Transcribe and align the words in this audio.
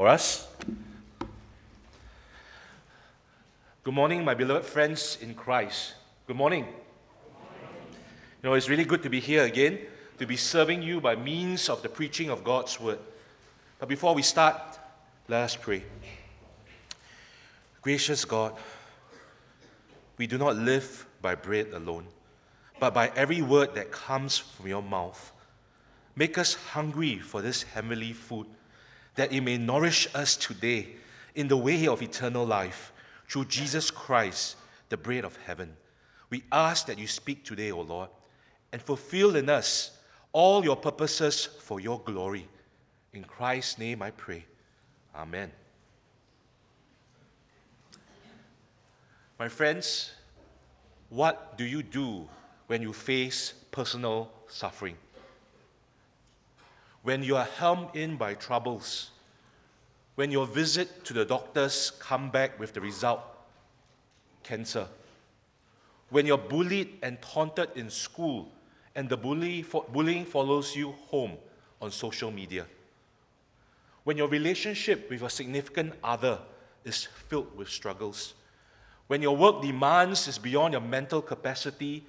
For 0.00 0.08
us. 0.08 0.48
Good 3.84 3.92
morning, 3.92 4.24
my 4.24 4.32
beloved 4.32 4.64
friends 4.64 5.18
in 5.20 5.34
Christ. 5.34 5.92
Good 6.26 6.36
morning. 6.36 6.64
You 6.64 8.48
know, 8.48 8.54
it's 8.54 8.70
really 8.70 8.86
good 8.86 9.02
to 9.02 9.10
be 9.10 9.20
here 9.20 9.44
again, 9.44 9.78
to 10.16 10.26
be 10.26 10.38
serving 10.38 10.80
you 10.80 11.02
by 11.02 11.16
means 11.16 11.68
of 11.68 11.82
the 11.82 11.90
preaching 11.90 12.30
of 12.30 12.42
God's 12.42 12.80
word. 12.80 12.98
But 13.78 13.90
before 13.90 14.14
we 14.14 14.22
start, 14.22 14.56
let 15.28 15.42
us 15.42 15.54
pray. 15.54 15.84
Gracious 17.82 18.24
God, 18.24 18.56
we 20.16 20.26
do 20.26 20.38
not 20.38 20.56
live 20.56 21.06
by 21.20 21.34
bread 21.34 21.74
alone, 21.74 22.06
but 22.78 22.94
by 22.94 23.12
every 23.14 23.42
word 23.42 23.74
that 23.74 23.92
comes 23.92 24.38
from 24.38 24.66
your 24.66 24.82
mouth. 24.82 25.30
Make 26.16 26.38
us 26.38 26.54
hungry 26.54 27.18
for 27.18 27.42
this 27.42 27.64
heavenly 27.64 28.14
food 28.14 28.46
that 29.20 29.34
it 29.34 29.42
may 29.42 29.58
nourish 29.58 30.08
us 30.14 30.34
today 30.34 30.88
in 31.34 31.46
the 31.46 31.56
way 31.56 31.86
of 31.86 32.00
eternal 32.00 32.46
life 32.46 32.90
through 33.28 33.44
Jesus 33.44 33.90
Christ, 33.90 34.56
the 34.88 34.96
bread 34.96 35.26
of 35.26 35.36
heaven. 35.44 35.76
We 36.30 36.42
ask 36.50 36.86
that 36.86 36.98
you 36.98 37.06
speak 37.06 37.44
today, 37.44 37.70
O 37.70 37.82
Lord, 37.82 38.08
and 38.72 38.80
fulfill 38.80 39.36
in 39.36 39.50
us 39.50 39.90
all 40.32 40.64
your 40.64 40.76
purposes 40.76 41.44
for 41.44 41.80
your 41.80 42.00
glory. 42.00 42.48
In 43.12 43.22
Christ's 43.24 43.78
name 43.78 44.00
I 44.00 44.10
pray. 44.10 44.46
Amen. 45.14 45.52
My 49.38 49.48
friends, 49.50 50.12
what 51.10 51.58
do 51.58 51.66
you 51.66 51.82
do 51.82 52.26
when 52.68 52.80
you 52.80 52.94
face 52.94 53.52
personal 53.70 54.32
suffering? 54.48 54.96
When 57.02 57.22
you 57.22 57.36
are 57.36 57.48
hemmed 57.58 57.88
in 57.94 58.16
by 58.16 58.34
troubles, 58.34 59.10
when 60.16 60.30
your 60.30 60.46
visit 60.46 61.04
to 61.04 61.14
the 61.14 61.24
doctors 61.24 61.92
come 61.98 62.30
back 62.30 62.58
with 62.58 62.74
the 62.74 62.80
result 62.80 63.20
cancer, 64.42 64.86
when 66.10 66.26
you're 66.26 66.38
bullied 66.38 66.98
and 67.02 67.20
taunted 67.22 67.70
in 67.76 67.88
school 67.88 68.50
and 68.94 69.08
the 69.08 69.16
bully, 69.16 69.64
bullying 69.92 70.24
follows 70.24 70.74
you 70.74 70.92
home 71.08 71.32
on 71.80 71.90
social 71.90 72.30
media, 72.30 72.66
when 74.04 74.16
your 74.16 74.28
relationship 74.28 75.08
with 75.08 75.22
a 75.22 75.30
significant 75.30 75.94
other 76.02 76.38
is 76.84 77.04
filled 77.28 77.56
with 77.56 77.68
struggles, 77.68 78.34
when 79.06 79.22
your 79.22 79.36
work 79.36 79.62
demands 79.62 80.28
is 80.28 80.38
beyond 80.38 80.72
your 80.72 80.80
mental 80.80 81.22
capacity 81.22 82.04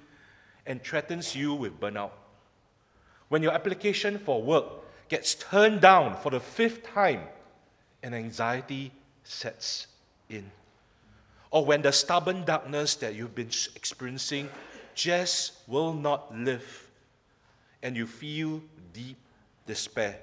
and 0.66 0.82
threatens 0.82 1.34
you 1.34 1.54
with 1.54 1.80
burnout, 1.80 2.10
when 3.32 3.42
your 3.42 3.52
application 3.54 4.18
for 4.18 4.42
work 4.42 4.66
gets 5.08 5.36
turned 5.36 5.80
down 5.80 6.14
for 6.18 6.28
the 6.28 6.38
fifth 6.38 6.82
time 6.82 7.22
and 8.02 8.14
anxiety 8.14 8.92
sets 9.24 9.86
in. 10.28 10.50
Or 11.50 11.64
when 11.64 11.80
the 11.80 11.92
stubborn 11.92 12.44
darkness 12.44 12.94
that 12.96 13.14
you've 13.14 13.34
been 13.34 13.48
experiencing 13.74 14.50
just 14.94 15.52
will 15.66 15.94
not 15.94 16.36
live 16.36 16.90
and 17.82 17.96
you 17.96 18.06
feel 18.06 18.62
deep 18.92 19.16
despair. 19.66 20.18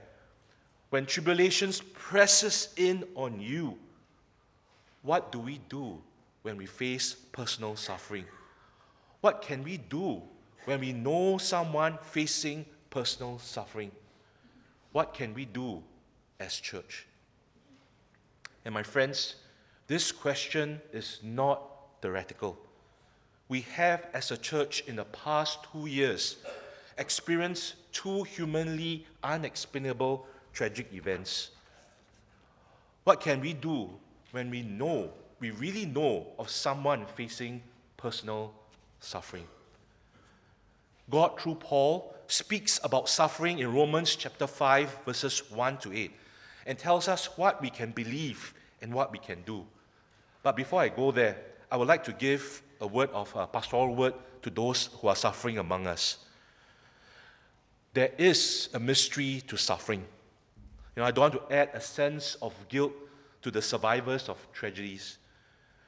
When 0.92 1.08
tribulations 1.08 1.82
presses 1.82 2.70
in 2.78 3.06
on 3.16 3.42
you, 3.42 3.76
what 5.02 5.32
do 5.32 5.40
we 5.40 5.60
do 5.68 6.00
when 6.44 6.58
we 6.58 6.68
face 6.68 7.16
personal 7.32 7.76
suffering? 7.76 8.26
What 9.22 9.42
can 9.42 9.64
we 9.64 9.78
do 9.78 10.22
when 10.66 10.80
we 10.80 10.94
know 10.94 11.40
someone 11.40 11.98
facing 12.04 12.68
personal 12.90 13.40
suffering? 13.40 13.92
What 14.92 15.14
can 15.14 15.34
we 15.34 15.46
do 15.46 15.84
as 16.40 16.56
church? 16.56 17.06
And 18.66 18.74
my 18.74 18.84
friends, 18.84 19.36
this 19.88 20.12
question 20.12 20.82
is 20.94 21.20
not 21.24 21.62
theoretical. 22.02 22.58
We 23.48 23.62
have, 23.62 24.08
as 24.14 24.32
a 24.32 24.38
church, 24.38 24.84
in 24.88 24.96
the 24.96 25.06
past 25.06 25.60
two 25.72 25.88
years, 25.88 26.38
experienced 26.98 27.76
two 27.92 28.24
humanly 28.24 29.06
unexplainable 29.24 30.26
tragic 30.54 30.94
events. 30.94 31.52
What 33.06 33.22
can 33.22 33.42
we 33.42 33.54
do 33.54 33.90
when 34.32 34.52
we 34.52 34.62
know, 34.62 35.10
we 35.40 35.52
really 35.52 35.86
know 35.86 36.28
of 36.38 36.50
someone 36.50 37.06
facing 37.16 37.64
personal 37.98 38.54
suffering? 39.00 39.48
God, 41.10 41.40
through 41.40 41.56
Paul, 41.56 42.14
speaks 42.30 42.80
about 42.84 43.10
suffering 43.10 43.60
in 43.60 43.74
Romans 43.74 44.16
chapter 44.16 44.46
5, 44.46 45.00
verses 45.06 45.52
1 45.52 45.78
to 45.80 45.94
8, 45.94 46.12
and 46.68 46.78
tells 46.78 47.08
us 47.08 47.38
what 47.38 47.60
we 47.60 47.70
can 47.70 47.92
believe 47.92 48.54
and 48.82 48.94
what 48.94 49.12
we 49.12 49.18
can 49.18 49.42
do. 49.42 49.66
But 50.44 50.56
before 50.56 50.82
I 50.82 50.90
go 50.90 51.12
there, 51.12 51.38
I 51.72 51.78
would 51.78 51.88
like 51.88 52.04
to 52.06 52.14
give 52.14 52.62
a 52.80 52.88
word 52.88 53.10
of 53.12 53.36
a 53.36 53.48
pastoral 53.48 53.96
word 53.96 54.14
to 54.44 54.50
those 54.50 54.90
who 55.02 55.08
are 55.08 55.16
suffering 55.16 55.58
among 55.58 55.88
us. 55.88 56.20
There 57.94 58.12
is 58.18 58.70
a 58.74 58.80
mystery 58.80 59.42
to 59.48 59.58
suffering. 59.58 60.06
You 60.96 61.02
know, 61.02 61.06
I 61.06 61.12
don't 61.12 61.34
want 61.34 61.50
to 61.50 61.56
add 61.56 61.72
a 61.74 61.82
sense 61.82 62.36
of 62.36 62.54
guilt 62.70 62.94
to 63.42 63.50
the 63.50 63.62
survivors 63.62 64.30
of 64.30 64.38
tragedies. 64.54 65.18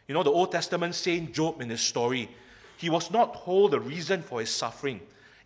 You 0.07 0.16
know, 0.16 0.24
the 0.24 0.31
Old 0.31 0.51
Testament 0.51 0.96
saint 0.96 1.34
Job 1.34 1.62
in 1.62 1.69
his 1.69 1.81
story, 1.81 2.30
he 2.78 2.90
was 2.90 3.12
not 3.12 3.46
told 3.46 3.72
the 3.72 3.80
reason 3.80 4.24
for 4.24 4.40
his 4.40 4.50
suffering. 4.50 5.01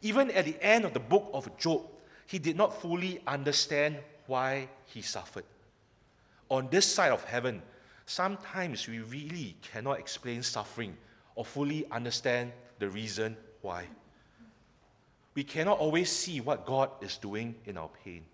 Even 0.05 0.29
at 0.29 0.45
the 0.45 0.55
end 0.61 0.85
of 0.85 0.93
the 0.93 0.99
book 0.99 1.31
of 1.33 1.57
Job, 1.57 1.81
he 2.27 2.37
did 2.37 2.55
not 2.55 2.79
fully 2.79 3.19
understand 3.25 3.97
why 4.27 4.69
he 4.85 5.01
suffered. 5.01 5.45
On 6.47 6.67
this 6.69 6.85
side 6.85 7.11
of 7.11 7.23
heaven, 7.23 7.59
sometimes 8.05 8.87
we 8.87 8.99
really 8.99 9.55
cannot 9.63 9.97
explain 9.97 10.43
suffering 10.43 10.95
or 11.33 11.43
fully 11.43 11.87
understand 11.89 12.51
the 12.77 12.87
reason 12.87 13.35
why. 13.63 13.85
We 15.33 15.43
cannot 15.43 15.79
always 15.79 16.11
see 16.11 16.39
what 16.39 16.67
God 16.67 16.91
is 17.01 17.17
doing 17.17 17.55
in 17.65 17.75
our 17.75 17.89
pain. 18.03 18.25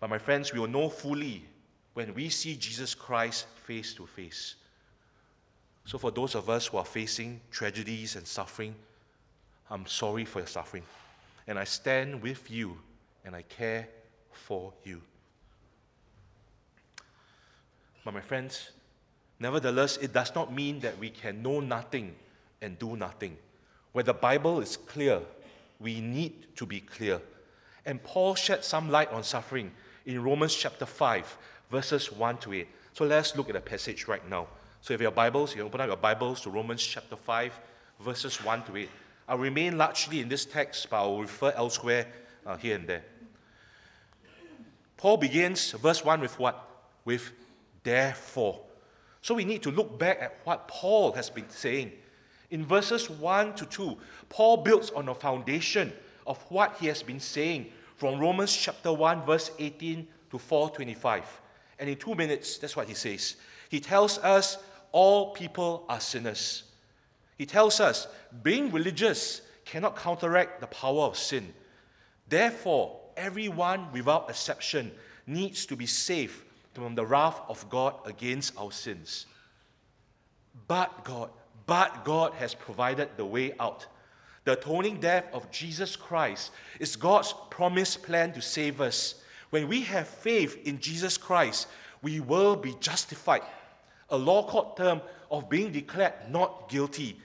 But, 0.00 0.08
my 0.08 0.16
friends, 0.16 0.50
we 0.50 0.60
will 0.60 0.66
know 0.66 0.88
fully 0.88 1.44
when 1.92 2.14
we 2.14 2.30
see 2.30 2.56
Jesus 2.56 2.94
Christ 2.94 3.48
face 3.66 3.92
to 3.92 4.06
face. 4.06 4.54
So, 5.84 5.98
for 5.98 6.10
those 6.10 6.34
of 6.34 6.48
us 6.48 6.68
who 6.68 6.78
are 6.78 6.86
facing 6.86 7.42
tragedies 7.50 8.16
and 8.16 8.26
suffering, 8.26 8.74
I'm 9.70 9.86
sorry 9.86 10.24
for 10.24 10.40
your 10.40 10.48
suffering. 10.48 10.82
And 11.46 11.58
I 11.58 11.64
stand 11.64 12.22
with 12.22 12.50
you 12.50 12.78
and 13.24 13.34
I 13.34 13.42
care 13.42 13.88
for 14.32 14.72
you. 14.84 15.00
But, 18.04 18.14
my 18.14 18.20
friends, 18.20 18.70
nevertheless, 19.40 19.96
it 19.96 20.12
does 20.12 20.34
not 20.34 20.52
mean 20.52 20.78
that 20.80 20.96
we 20.98 21.10
can 21.10 21.42
know 21.42 21.60
nothing 21.60 22.14
and 22.62 22.78
do 22.78 22.96
nothing. 22.96 23.36
Where 23.92 24.04
the 24.04 24.14
Bible 24.14 24.60
is 24.60 24.76
clear, 24.76 25.20
we 25.80 26.00
need 26.00 26.56
to 26.56 26.66
be 26.66 26.80
clear. 26.80 27.20
And 27.84 28.02
Paul 28.02 28.34
shed 28.34 28.64
some 28.64 28.90
light 28.90 29.10
on 29.10 29.24
suffering 29.24 29.72
in 30.04 30.22
Romans 30.22 30.54
chapter 30.54 30.86
5, 30.86 31.36
verses 31.70 32.12
1 32.12 32.38
to 32.38 32.52
8. 32.52 32.68
So 32.92 33.04
let's 33.04 33.36
look 33.36 33.48
at 33.48 33.54
the 33.54 33.60
passage 33.60 34.06
right 34.06 34.28
now. 34.28 34.46
So 34.80 34.94
if 34.94 35.00
you 35.00 35.06
have 35.06 35.14
Bibles, 35.16 35.56
you 35.56 35.62
open 35.62 35.80
up 35.80 35.88
your 35.88 35.96
Bibles 35.96 36.40
to 36.42 36.50
Romans 36.50 36.82
chapter 36.82 37.16
5, 37.16 37.52
verses 38.00 38.42
1 38.44 38.62
to 38.64 38.76
8. 38.76 38.88
I'll 39.28 39.38
remain 39.38 39.76
largely 39.76 40.20
in 40.20 40.28
this 40.28 40.44
text, 40.44 40.88
but 40.90 40.96
I'll 40.96 41.20
refer 41.20 41.52
elsewhere 41.56 42.06
uh, 42.44 42.56
here 42.56 42.76
and 42.76 42.86
there. 42.86 43.02
Paul 44.96 45.16
begins 45.16 45.72
verse 45.72 46.04
1 46.04 46.20
with 46.20 46.38
what? 46.38 46.68
With 47.04 47.32
therefore. 47.82 48.60
So 49.22 49.34
we 49.34 49.44
need 49.44 49.62
to 49.64 49.70
look 49.70 49.98
back 49.98 50.18
at 50.22 50.38
what 50.44 50.68
Paul 50.68 51.12
has 51.12 51.30
been 51.30 51.50
saying. 51.50 51.92
In 52.50 52.64
verses 52.64 53.10
1 53.10 53.54
to 53.56 53.66
2, 53.66 53.96
Paul 54.28 54.58
builds 54.58 54.90
on 54.90 55.08
a 55.08 55.14
foundation 55.14 55.92
of 56.26 56.38
what 56.48 56.76
he 56.78 56.86
has 56.86 57.02
been 57.02 57.20
saying 57.20 57.66
from 57.96 58.20
Romans 58.20 58.54
chapter 58.54 58.92
1, 58.92 59.24
verse 59.24 59.50
18 59.58 60.06
to 60.30 60.38
425. 60.38 61.40
And 61.78 61.90
in 61.90 61.96
two 61.96 62.14
minutes, 62.14 62.58
that's 62.58 62.76
what 62.76 62.88
he 62.88 62.94
says. 62.94 63.36
He 63.68 63.80
tells 63.80 64.18
us 64.18 64.58
all 64.92 65.32
people 65.32 65.84
are 65.88 66.00
sinners. 66.00 66.62
He 67.36 67.46
tells 67.46 67.80
us 67.80 68.08
being 68.42 68.72
religious 68.72 69.42
cannot 69.64 69.96
counteract 69.96 70.60
the 70.60 70.66
power 70.68 71.02
of 71.02 71.16
sin. 71.16 71.52
Therefore, 72.28 73.00
everyone 73.16 73.92
without 73.92 74.30
exception 74.30 74.92
needs 75.26 75.66
to 75.66 75.76
be 75.76 75.86
saved 75.86 76.42
from 76.74 76.94
the 76.94 77.04
wrath 77.04 77.40
of 77.48 77.68
God 77.68 77.94
against 78.04 78.56
our 78.58 78.72
sins. 78.72 79.26
But 80.68 81.04
God, 81.04 81.30
but 81.66 82.04
God 82.04 82.34
has 82.34 82.54
provided 82.54 83.10
the 83.16 83.24
way 83.24 83.52
out. 83.58 83.86
The 84.44 84.52
atoning 84.52 85.00
death 85.00 85.24
of 85.32 85.50
Jesus 85.50 85.96
Christ 85.96 86.52
is 86.78 86.94
God's 86.94 87.34
promised 87.50 88.02
plan 88.02 88.32
to 88.32 88.40
save 88.40 88.80
us. 88.80 89.16
When 89.50 89.68
we 89.68 89.82
have 89.82 90.06
faith 90.06 90.66
in 90.66 90.78
Jesus 90.78 91.16
Christ, 91.16 91.66
we 92.02 92.20
will 92.20 92.54
be 92.56 92.76
justified. 92.78 93.42
A 94.10 94.16
law 94.16 94.46
court 94.46 94.76
term 94.76 95.00
of 95.30 95.48
being 95.48 95.72
declared 95.72 96.12
not 96.30 96.68
guilty. 96.68 97.18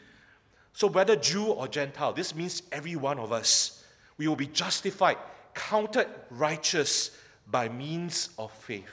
So, 0.74 0.88
whether 0.88 1.16
Jew 1.16 1.46
or 1.46 1.68
Gentile, 1.68 2.14
this 2.14 2.34
means 2.34 2.64
every 2.72 2.96
one 2.96 3.20
of 3.20 3.32
us, 3.32 3.84
we 4.18 4.28
will 4.28 4.36
be 4.36 4.48
justified, 4.48 5.18
counted 5.54 6.08
righteous 6.30 7.12
by 7.50 7.68
means 7.70 8.30
of 8.38 8.52
faith. 8.52 8.90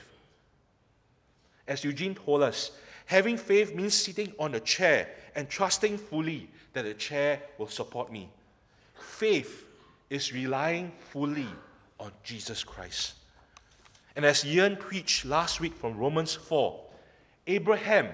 As 1.66 1.84
Eugene 1.84 2.14
told 2.14 2.42
us, 2.42 2.72
having 3.06 3.36
faith 3.36 3.74
means 3.74 3.94
sitting 3.94 4.32
on 4.38 4.54
a 4.54 4.60
chair 4.60 5.08
and 5.34 5.48
trusting 5.48 5.98
fully 5.98 6.48
that 6.72 6.84
the 6.84 6.94
chair 6.94 7.42
will 7.58 7.68
support 7.68 8.10
me. 8.10 8.28
Faith 8.98 9.66
is 10.10 10.32
relying 10.32 10.92
fully 11.10 11.46
on 12.00 12.10
Jesus 12.24 12.64
Christ. 12.64 13.14
And 14.16 14.24
as 14.24 14.44
Ian 14.44 14.76
preached 14.76 15.24
last 15.24 15.60
week 15.60 15.74
from 15.74 15.96
Romans 15.96 16.34
4, 16.34 16.80
Abraham 17.46 18.08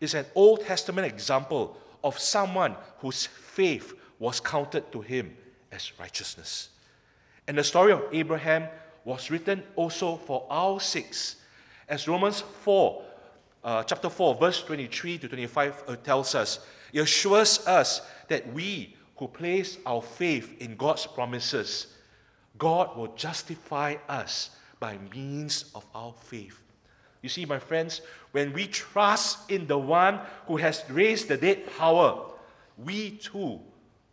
is 0.00 0.14
an 0.14 0.26
Old 0.34 0.60
Testament 0.60 1.06
example 1.06 1.76
of 2.06 2.20
someone 2.20 2.76
whose 3.00 3.26
faith 3.26 3.92
was 4.20 4.38
counted 4.38 4.92
to 4.92 5.00
him 5.00 5.36
as 5.72 5.92
righteousness. 5.98 6.68
And 7.48 7.58
the 7.58 7.64
story 7.64 7.90
of 7.90 8.02
Abraham 8.12 8.68
was 9.04 9.28
written 9.28 9.64
also 9.74 10.16
for 10.16 10.46
our 10.48 10.78
sakes, 10.78 11.36
as 11.88 12.06
Romans 12.06 12.40
4, 12.62 13.02
uh, 13.64 13.82
chapter 13.82 14.08
4, 14.08 14.36
verse 14.36 14.62
23 14.62 15.18
to 15.18 15.28
25 15.28 15.82
uh, 15.88 15.96
tells 15.96 16.36
us. 16.36 16.60
It 16.92 17.00
assures 17.00 17.66
us 17.66 18.02
that 18.28 18.52
we 18.52 18.94
who 19.16 19.26
place 19.26 19.78
our 19.84 20.02
faith 20.02 20.60
in 20.60 20.76
God's 20.76 21.06
promises, 21.06 21.88
God 22.56 22.96
will 22.96 23.14
justify 23.16 23.96
us 24.08 24.50
by 24.78 24.98
means 25.12 25.72
of 25.74 25.84
our 25.94 26.12
faith. 26.12 26.62
You 27.26 27.30
see, 27.30 27.44
my 27.44 27.58
friends, 27.58 28.02
when 28.30 28.52
we 28.52 28.68
trust 28.68 29.50
in 29.50 29.66
the 29.66 29.76
one 29.76 30.20
who 30.46 30.58
has 30.58 30.84
raised 30.88 31.26
the 31.26 31.36
dead 31.36 31.66
power, 31.76 32.24
we 32.78 33.10
too 33.16 33.58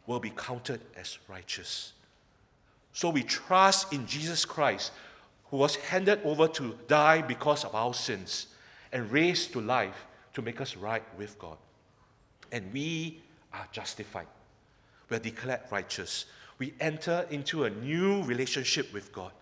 will 0.07 0.19
be 0.19 0.31
counted 0.31 0.81
as 0.97 1.19
righteous. 1.27 1.93
So 2.91 3.11
we 3.11 3.21
trust 3.21 3.93
in 3.93 4.07
Jesus 4.07 4.45
Christ, 4.45 4.93
who 5.51 5.57
was 5.57 5.75
handed 5.75 6.21
over 6.25 6.47
to 6.47 6.75
die 6.87 7.21
because 7.21 7.63
of 7.63 7.75
our 7.75 7.93
sins 7.93 8.47
and 8.91 9.11
raised 9.11 9.53
to 9.53 9.61
life 9.61 10.07
to 10.33 10.41
make 10.41 10.59
us 10.59 10.75
right 10.75 11.03
with 11.15 11.37
God. 11.37 11.57
And 12.51 12.73
we 12.73 13.21
are 13.53 13.67
justified. 13.71 14.25
We're 15.07 15.19
declared 15.19 15.61
righteous. 15.69 16.25
We 16.57 16.73
enter 16.79 17.27
into 17.29 17.65
a 17.65 17.69
new 17.69 18.23
relationship 18.23 18.91
with 18.91 19.13
God. 19.13 19.33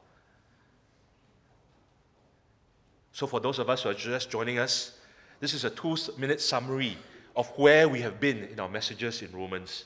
So, 3.11 3.27
for 3.27 3.39
those 3.39 3.59
of 3.59 3.69
us 3.69 3.83
who 3.83 3.89
are 3.89 3.93
just 3.93 4.29
joining 4.29 4.59
us, 4.59 4.97
this 5.39 5.53
is 5.53 5.65
a 5.65 5.69
two 5.69 5.97
minute 6.17 6.39
summary 6.39 6.97
of 7.35 7.47
where 7.57 7.89
we 7.89 8.01
have 8.01 8.19
been 8.19 8.43
in 8.45 8.59
our 8.59 8.69
messages 8.69 9.21
in 9.21 9.31
Romans. 9.31 9.85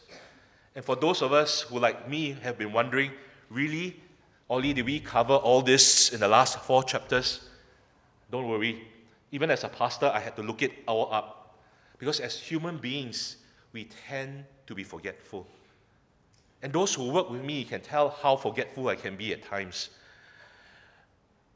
And 0.75 0.83
for 0.83 0.95
those 0.95 1.21
of 1.21 1.31
us 1.31 1.61
who, 1.61 1.79
like 1.79 2.09
me, 2.09 2.35
have 2.43 2.57
been 2.57 2.73
wondering, 2.73 3.11
really, 3.49 3.99
Ollie, 4.49 4.73
did 4.73 4.85
we 4.85 4.99
cover 4.99 5.33
all 5.33 5.61
this 5.61 6.11
in 6.11 6.19
the 6.19 6.27
last 6.27 6.59
four 6.59 6.83
chapters? 6.83 7.49
Don't 8.29 8.47
worry. 8.47 8.87
Even 9.31 9.49
as 9.49 9.63
a 9.63 9.69
pastor, 9.69 10.11
I 10.13 10.19
had 10.19 10.35
to 10.35 10.43
look 10.43 10.61
it 10.61 10.71
all 10.87 11.11
up. 11.13 11.57
Because 11.97 12.19
as 12.19 12.37
human 12.37 12.77
beings, 12.77 13.37
we 13.71 13.85
tend 14.07 14.43
to 14.67 14.75
be 14.75 14.83
forgetful. 14.83 15.47
And 16.61 16.73
those 16.73 16.93
who 16.93 17.11
work 17.11 17.29
with 17.29 17.43
me 17.43 17.63
can 17.63 17.81
tell 17.81 18.09
how 18.09 18.35
forgetful 18.35 18.87
I 18.87 18.95
can 18.95 19.15
be 19.15 19.33
at 19.33 19.43
times. 19.43 19.89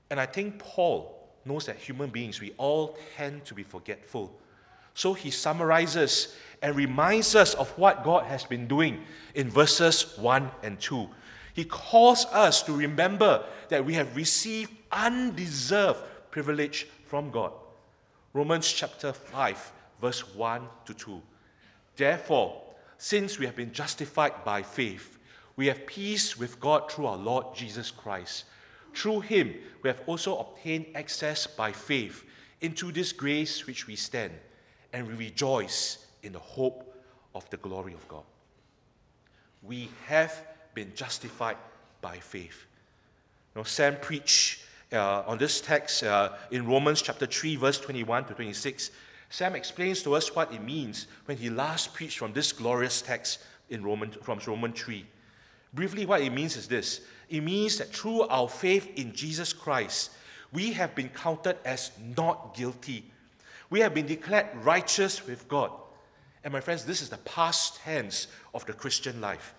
And 0.10 0.20
I 0.20 0.26
think 0.26 0.60
Paul 0.60 1.19
knows 1.50 1.66
that 1.66 1.76
human 1.76 2.10
beings, 2.10 2.40
we 2.40 2.54
all 2.58 2.98
tend 3.18 3.44
to 3.46 3.54
be 3.54 3.64
forgetful. 3.64 4.32
So 4.94 5.14
he 5.14 5.32
summarizes 5.32 6.36
and 6.62 6.76
reminds 6.76 7.36
us 7.36 7.54
of 7.56 7.70
what 7.78 8.04
God 8.04 8.26
has 8.26 8.46
been 8.46 8.68
doing 8.68 9.04
in 9.36 9.50
verses 9.50 10.18
1 10.18 10.50
and 10.64 10.80
2. 10.80 11.10
He 11.54 11.66
calls 11.66 12.26
us 12.28 12.62
to 12.64 12.74
remember 12.74 13.44
that 13.70 13.84
we 13.84 13.96
have 13.96 14.16
received 14.16 14.72
undeserved 14.92 16.00
privilege 16.32 16.88
from 17.06 17.32
God. 17.32 17.52
Romans 18.34 18.72
chapter 18.72 19.12
5, 19.12 19.72
verse 20.02 20.36
1 20.36 20.62
to 20.86 20.94
2. 20.94 21.22
Therefore, 21.96 22.62
since 22.98 23.40
we 23.40 23.46
have 23.46 23.56
been 23.56 23.74
justified 23.74 24.44
by 24.46 24.62
faith, 24.62 25.18
we 25.56 25.68
have 25.68 25.86
peace 25.88 26.38
with 26.38 26.60
God 26.60 26.92
through 26.92 27.08
our 27.08 27.18
Lord 27.18 27.56
Jesus 27.56 27.92
Christ. 27.92 28.46
Through 28.94 29.22
him, 29.22 29.54
we 29.84 29.90
have 29.90 30.02
also 30.08 30.38
obtained 30.38 30.88
access 30.96 31.48
by 31.48 31.72
faith 31.72 32.24
into 32.62 32.92
this 32.92 33.12
grace 33.12 33.66
which 33.66 33.88
we 33.88 33.96
stand, 33.96 34.34
and 34.92 35.08
we 35.08 35.14
rejoice 35.14 36.06
in 36.24 36.34
the 36.34 36.40
hope 36.40 36.94
of 37.34 37.50
the 37.50 37.58
glory 37.58 37.94
of 37.94 38.08
God. 38.08 38.24
We 39.64 39.90
have 40.08 40.46
been 40.74 40.92
justified 40.96 41.58
by 42.02 42.18
faith. 42.18 42.66
Know, 43.56 43.64
Sam 43.64 43.98
preached 43.98 44.62
uh, 44.94 45.24
on 45.26 45.38
this 45.38 45.62
text 45.62 46.04
uh, 46.04 46.34
in 46.52 46.66
Romans 46.66 47.02
chapter 47.02 47.26
3, 47.26 47.56
verse 47.58 47.80
21 47.80 48.26
to 48.26 48.34
26. 48.34 48.92
Sam 49.30 49.56
explains 49.56 50.02
to 50.04 50.16
us 50.16 50.34
what 50.36 50.54
it 50.54 50.64
means 50.64 51.08
when 51.26 51.38
he 51.38 51.50
last 51.50 51.94
preached 51.94 52.18
from 52.18 52.34
this 52.34 52.52
glorious 52.52 53.02
text 53.02 53.40
in 53.70 53.84
Roman, 53.84 54.12
from 54.12 54.40
Romans 54.48 54.80
3. 54.80 55.06
Briefly, 55.74 56.06
what 56.06 56.22
it 56.22 56.32
means 56.32 56.58
is 56.58 56.68
this 56.68 57.02
it 57.30 57.42
means 57.42 57.78
that 57.78 57.94
through 57.94 58.22
our 58.24 58.48
faith 58.48 58.90
in 58.96 59.14
Jesus 59.14 59.54
Christ, 59.54 60.12
we 60.52 60.74
have 60.74 60.96
been 60.96 61.10
counted 61.10 61.58
as 61.64 61.92
not 62.18 62.56
guilty. 62.56 63.06
We 63.70 63.82
have 63.82 63.94
been 63.94 64.08
declared 64.08 64.48
righteous 64.64 65.26
with 65.28 65.48
God. 65.48 65.72
And 66.44 66.54
my 66.54 66.60
friends, 66.60 66.86
this 66.86 67.02
is 67.02 67.10
the 67.10 67.18
past 67.18 67.78
tense 67.82 68.28
of 68.54 68.66
the 68.66 68.74
Christian 68.74 69.22
life. 69.22 69.54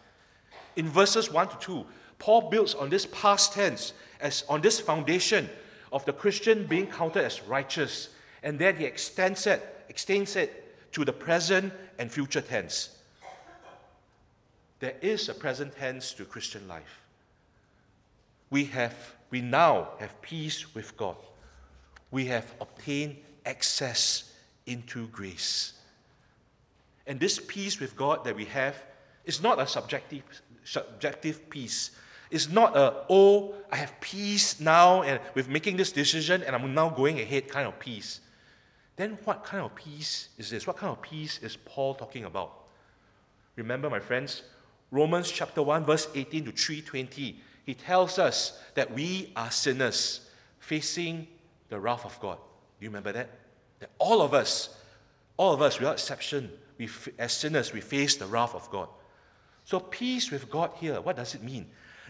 In 0.77 0.89
verses 0.89 1.31
1 1.31 1.49
to 1.49 1.57
2, 1.59 1.87
Paul 2.19 2.51
builds 2.51 2.75
on 2.75 2.91
this 2.91 3.07
past 3.07 3.53
tense 3.53 3.93
as 4.21 4.45
on 4.49 4.61
this 4.61 4.81
foundation 4.81 5.49
of 5.93 6.05
the 6.05 6.13
Christian 6.13 6.67
being 6.67 6.87
counted 6.87 7.25
as 7.25 7.43
righteous, 7.43 8.11
and 8.43 8.59
then 8.59 8.77
he 8.77 8.85
extends 8.85 9.47
it, 9.47 9.85
extends 9.89 10.37
it 10.37 10.93
to 10.93 11.05
the 11.05 11.13
present 11.13 11.73
and 11.99 12.11
future 12.11 12.41
tense. 12.41 13.00
There 14.81 14.97
is 15.01 15.29
a 15.29 15.35
present 15.35 15.77
tense 15.77 16.13
to 16.15 16.25
Christian 16.25 16.67
life 16.67 17.01
we 18.51 18.65
have 18.67 19.15
we 19.31 19.41
now 19.41 19.91
have 20.01 20.21
peace 20.23 20.75
with 20.75 20.97
God. 20.97 21.15
We 22.11 22.27
have 22.27 22.53
obtained 22.61 23.17
access 23.47 24.33
into 24.67 25.07
grace. 25.07 25.75
And 27.07 27.21
this 27.21 27.39
peace 27.39 27.79
with 27.79 27.95
God 27.95 28.25
that 28.25 28.35
we 28.35 28.47
have 28.47 28.75
is 29.25 29.41
not 29.41 29.61
a 29.61 29.69
subjective, 29.69 30.25
subjective 30.65 31.49
peace. 31.49 31.93
It's 32.33 32.49
not 32.49 32.77
a, 32.77 33.05
oh, 33.09 33.55
I 33.71 33.77
have 33.77 34.01
peace 34.01 34.59
now 34.59 35.03
and 35.03 35.21
with 35.35 35.49
making 35.49 35.77
this 35.77 35.93
decision 35.93 36.43
and 36.43 36.57
I'm 36.57 36.75
now 36.75 36.91
going 36.91 37.21
ahead 37.21 37.47
kind 37.47 37.69
of 37.69 37.79
peace. 37.79 38.21
Then 38.97 39.17
what 39.25 39.45
kind 39.45 39.65
of 39.65 39.77
peace 39.77 40.31
is 40.39 40.51
this? 40.51 40.67
What 40.67 40.77
kind 40.77 40.91
of 40.91 41.01
peace 41.01 41.39
is 41.41 41.57
Paul 41.57 41.95
talking 41.95 42.25
about? 42.25 42.65
Remember, 43.55 43.89
my 43.89 44.01
friends, 44.01 44.43
Romans 44.91 45.31
chapter 45.31 45.63
1, 45.63 45.85
verse 45.85 46.09
18 46.15 46.47
to 46.47 46.53
320 46.53 47.41
he 47.71 47.75
tells 47.75 48.19
us 48.19 48.59
that 48.75 48.93
we 48.93 49.33
are 49.37 49.51
sinners 49.51 50.29
facing 50.59 51.29
the 51.69 51.79
wrath 51.79 52.05
of 52.05 52.19
God. 52.19 52.37
Do 52.37 52.85
you 52.85 52.89
remember 52.89 53.13
that? 53.13 53.31
That 53.79 53.91
all 53.99 54.23
of 54.23 54.35
us, 54.35 54.71
all 55.37 55.55
of 55.55 55.63
us 55.63 55.79
without 55.79 55.93
exception, 55.93 56.51
we, 56.79 56.89
as 57.17 57.33
sinners, 57.33 57.73
we 57.73 57.81
face 57.81 58.17
the 58.17 58.27
wrath 58.27 58.57
of 58.57 58.69
God. 58.71 58.89
So, 59.65 59.79
peace 59.79 60.33
with 60.33 60.51
God 60.51 60.73
here, 60.81 61.01
what 61.01 61.15
does 61.15 61.37
it 61.37 61.45
mean? 61.45 61.67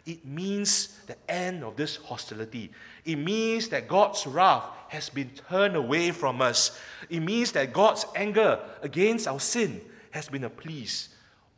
It 0.07 0.25
means 0.25 0.99
the 1.07 1.17
end 1.29 1.63
of 1.63 1.77
this 1.77 1.97
hostility. 1.97 2.71
It 3.05 3.17
means 3.17 3.69
that 3.69 3.87
God's 3.87 4.27
wrath 4.27 4.65
has 4.89 5.11
been 5.11 5.31
turned 5.51 5.77
away 5.77 6.11
from 6.11 6.41
us. 6.41 6.81
It 7.11 7.21
means 7.21 7.53
that 7.53 7.75
God's 7.75 8.07
anger 8.17 8.61
against 8.81 9.29
our 9.29 9.41
sin 9.41 9.83
has 10.13 10.31
been 10.31 10.45
appeased. 10.45 11.09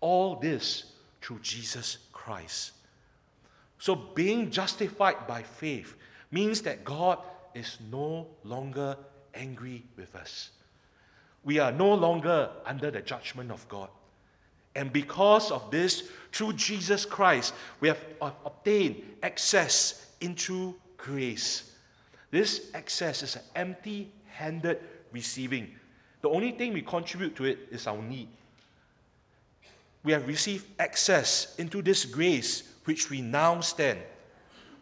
All 0.00 0.34
this 0.34 0.91
through 1.22 1.38
Jesus 1.40 1.98
Christ. 2.12 2.72
So, 3.78 3.94
being 3.94 4.50
justified 4.50 5.26
by 5.26 5.42
faith 5.42 5.96
means 6.30 6.62
that 6.62 6.84
God 6.84 7.18
is 7.54 7.78
no 7.90 8.26
longer 8.44 8.96
angry 9.34 9.84
with 9.96 10.14
us. 10.14 10.50
We 11.44 11.58
are 11.58 11.72
no 11.72 11.94
longer 11.94 12.50
under 12.64 12.90
the 12.90 13.00
judgment 13.00 13.50
of 13.50 13.66
God. 13.68 13.88
And 14.74 14.92
because 14.92 15.50
of 15.50 15.70
this, 15.70 16.04
through 16.32 16.54
Jesus 16.54 17.04
Christ, 17.04 17.54
we 17.80 17.88
have 17.88 17.98
obtained 18.20 19.02
access 19.22 20.06
into 20.20 20.74
grace. 20.96 21.72
This 22.30 22.70
access 22.72 23.22
is 23.22 23.36
an 23.36 23.42
empty 23.54 24.10
handed 24.28 24.80
receiving. 25.12 25.70
The 26.22 26.30
only 26.30 26.52
thing 26.52 26.72
we 26.72 26.82
contribute 26.82 27.36
to 27.36 27.44
it 27.44 27.58
is 27.70 27.86
our 27.86 28.00
need. 28.00 28.28
We 30.04 30.12
have 30.12 30.26
received 30.26 30.66
access 30.78 31.54
into 31.56 31.82
this 31.82 32.04
grace 32.04 32.64
which 32.84 33.10
we 33.10 33.20
now 33.20 33.60
stand. 33.60 34.00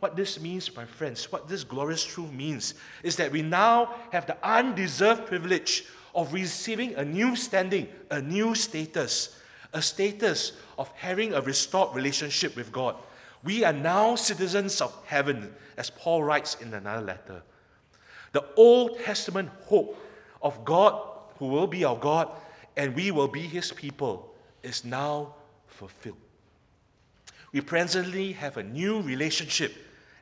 What 0.00 0.16
this 0.16 0.40
means, 0.40 0.74
my 0.74 0.86
friends, 0.86 1.30
what 1.30 1.46
this 1.46 1.62
glorious 1.62 2.02
truth 2.02 2.32
means, 2.32 2.74
is 3.02 3.16
that 3.16 3.30
we 3.30 3.42
now 3.42 3.94
have 4.12 4.26
the 4.26 4.36
undeserved 4.42 5.26
privilege 5.26 5.84
of 6.14 6.32
receiving 6.32 6.94
a 6.94 7.04
new 7.04 7.36
standing, 7.36 7.86
a 8.10 8.20
new 8.20 8.54
status, 8.54 9.36
a 9.74 9.82
status 9.82 10.52
of 10.78 10.88
having 10.96 11.34
a 11.34 11.42
restored 11.42 11.94
relationship 11.94 12.56
with 12.56 12.72
God. 12.72 12.96
We 13.44 13.62
are 13.62 13.74
now 13.74 14.14
citizens 14.14 14.80
of 14.80 14.96
heaven, 15.04 15.54
as 15.76 15.90
Paul 15.90 16.24
writes 16.24 16.56
in 16.60 16.72
another 16.72 17.04
letter. 17.04 17.42
The 18.32 18.44
Old 18.56 18.98
Testament 19.00 19.50
hope 19.66 19.98
of 20.42 20.64
God, 20.64 21.00
who 21.38 21.46
will 21.48 21.66
be 21.66 21.84
our 21.84 21.96
God, 21.96 22.30
and 22.76 22.94
we 22.94 23.10
will 23.10 23.28
be 23.28 23.40
his 23.40 23.70
people, 23.72 24.29
is 24.62 24.84
now 24.84 25.34
fulfilled. 25.66 26.16
We 27.52 27.60
presently 27.60 28.32
have 28.32 28.56
a 28.56 28.62
new 28.62 29.00
relationship 29.00 29.74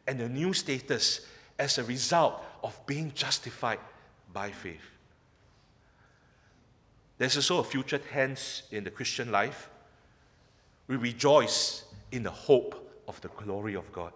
and 0.07 0.21
a 0.21 0.29
new 0.29 0.53
status 0.53 1.27
as 1.59 1.79
a 1.79 1.85
result 1.85 2.43
of 2.63 2.79
being 2.87 3.13
justified 3.15 3.81
by 4.33 4.51
faith. 4.51 4.81
There's 7.19 7.37
also 7.37 7.59
a 7.59 7.65
future 7.65 7.99
tense 7.99 8.63
in 8.71 8.85
the 8.85 8.91
Christian 8.91 9.31
life. 9.33 9.69
We 10.87 10.97
rejoice 10.97 11.85
in 12.13 12.23
the 12.23 12.31
hope 12.31 13.03
of 13.09 13.21
the 13.21 13.29
glory 13.29 13.75
of 13.75 13.93
God. 13.93 14.13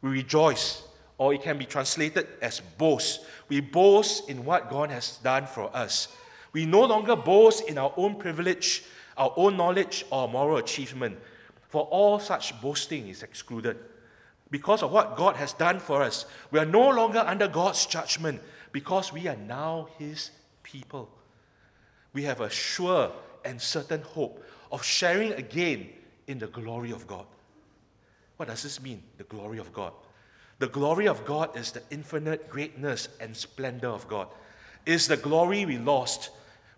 We 0.00 0.10
rejoice, 0.10 0.82
or 1.18 1.34
it 1.34 1.42
can 1.42 1.58
be 1.58 1.66
translated 1.66 2.28
as 2.40 2.60
boast. 2.78 3.24
We 3.48 3.60
boast 3.60 4.30
in 4.30 4.44
what 4.44 4.70
God 4.70 4.90
has 4.90 5.18
done 5.18 5.46
for 5.46 5.74
us. 5.76 6.08
We 6.52 6.64
no 6.64 6.84
longer 6.84 7.16
boast 7.16 7.68
in 7.68 7.76
our 7.76 7.92
own 7.96 8.14
privilege, 8.14 8.84
our 9.16 9.32
own 9.36 9.56
knowledge, 9.56 10.04
or 10.10 10.28
moral 10.28 10.58
achievement, 10.58 11.18
for 11.68 11.82
all 11.84 12.18
such 12.18 12.60
boasting 12.60 13.08
is 13.08 13.22
excluded. 13.22 13.76
Because 14.50 14.82
of 14.82 14.92
what 14.92 15.16
God 15.16 15.36
has 15.36 15.52
done 15.52 15.80
for 15.80 16.02
us, 16.02 16.26
we 16.50 16.58
are 16.58 16.66
no 16.66 16.88
longer 16.90 17.18
under 17.18 17.48
God's 17.48 17.84
judgment 17.86 18.40
because 18.72 19.12
we 19.12 19.26
are 19.26 19.36
now 19.36 19.88
His 19.98 20.30
people 20.62 21.10
we 22.16 22.22
have 22.22 22.40
a 22.40 22.48
sure 22.48 23.12
and 23.44 23.60
certain 23.60 24.00
hope 24.00 24.42
of 24.72 24.82
sharing 24.82 25.34
again 25.34 25.86
in 26.26 26.38
the 26.38 26.46
glory 26.46 26.90
of 26.90 27.06
God. 27.06 27.26
What 28.38 28.48
does 28.48 28.62
this 28.62 28.80
mean, 28.80 29.02
the 29.18 29.24
glory 29.24 29.58
of 29.58 29.70
God? 29.70 29.92
The 30.58 30.68
glory 30.68 31.08
of 31.08 31.26
God 31.26 31.54
is 31.54 31.72
the 31.72 31.82
infinite 31.90 32.48
greatness 32.48 33.10
and 33.20 33.36
splendor 33.36 33.88
of 33.88 34.08
God. 34.08 34.28
Is 34.86 35.06
the 35.06 35.18
glory 35.18 35.66
we 35.66 35.76
lost. 35.76 36.30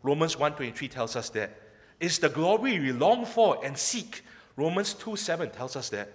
Romans 0.02 0.34
1:23 0.34 0.88
tells 0.88 1.14
us 1.14 1.30
that. 1.30 1.50
Is 2.00 2.18
the 2.18 2.28
glory 2.28 2.78
we 2.78 2.92
long 2.92 3.24
for 3.24 3.64
and 3.64 3.76
seek. 3.76 4.22
Romans 4.56 4.94
2:7 4.94 5.50
tells 5.50 5.76
us 5.76 5.88
that. 5.90 6.12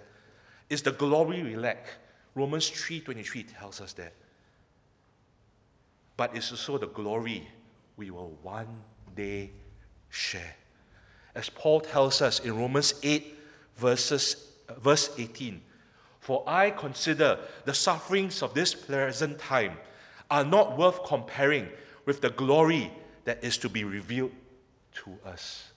Is 0.70 0.82
the 0.82 0.92
glory 0.92 1.42
we 1.42 1.56
lack. 1.56 1.86
Romans 2.34 2.70
3:23 2.70 3.42
tells 3.44 3.80
us 3.80 3.92
that. 3.94 4.14
But 6.16 6.34
it's 6.34 6.50
also 6.50 6.78
the 6.78 6.86
glory 6.86 7.48
we 7.96 8.10
will 8.10 8.38
one 8.42 8.82
day 9.14 9.52
share. 10.08 10.56
As 11.34 11.48
Paul 11.48 11.80
tells 11.80 12.22
us 12.22 12.38
in 12.40 12.56
Romans 12.56 12.94
8, 13.02 13.36
verses, 13.76 14.52
verse 14.78 15.10
18 15.18 15.60
For 16.20 16.42
I 16.46 16.70
consider 16.70 17.38
the 17.64 17.74
sufferings 17.74 18.42
of 18.42 18.54
this 18.54 18.74
present 18.74 19.38
time 19.38 19.76
are 20.30 20.44
not 20.44 20.78
worth 20.78 21.04
comparing 21.04 21.68
with 22.06 22.20
the 22.20 22.30
glory 22.30 22.90
that 23.24 23.42
is 23.44 23.58
to 23.58 23.68
be 23.68 23.84
revealed 23.84 24.32
to 24.92 25.18
us. 25.24 25.73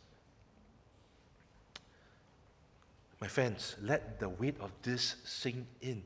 My 3.19 3.27
friends, 3.27 3.75
let 3.81 4.19
the 4.19 4.29
weight 4.29 4.57
of 4.59 4.71
this 4.83 5.15
sink 5.23 5.65
in. 5.81 6.03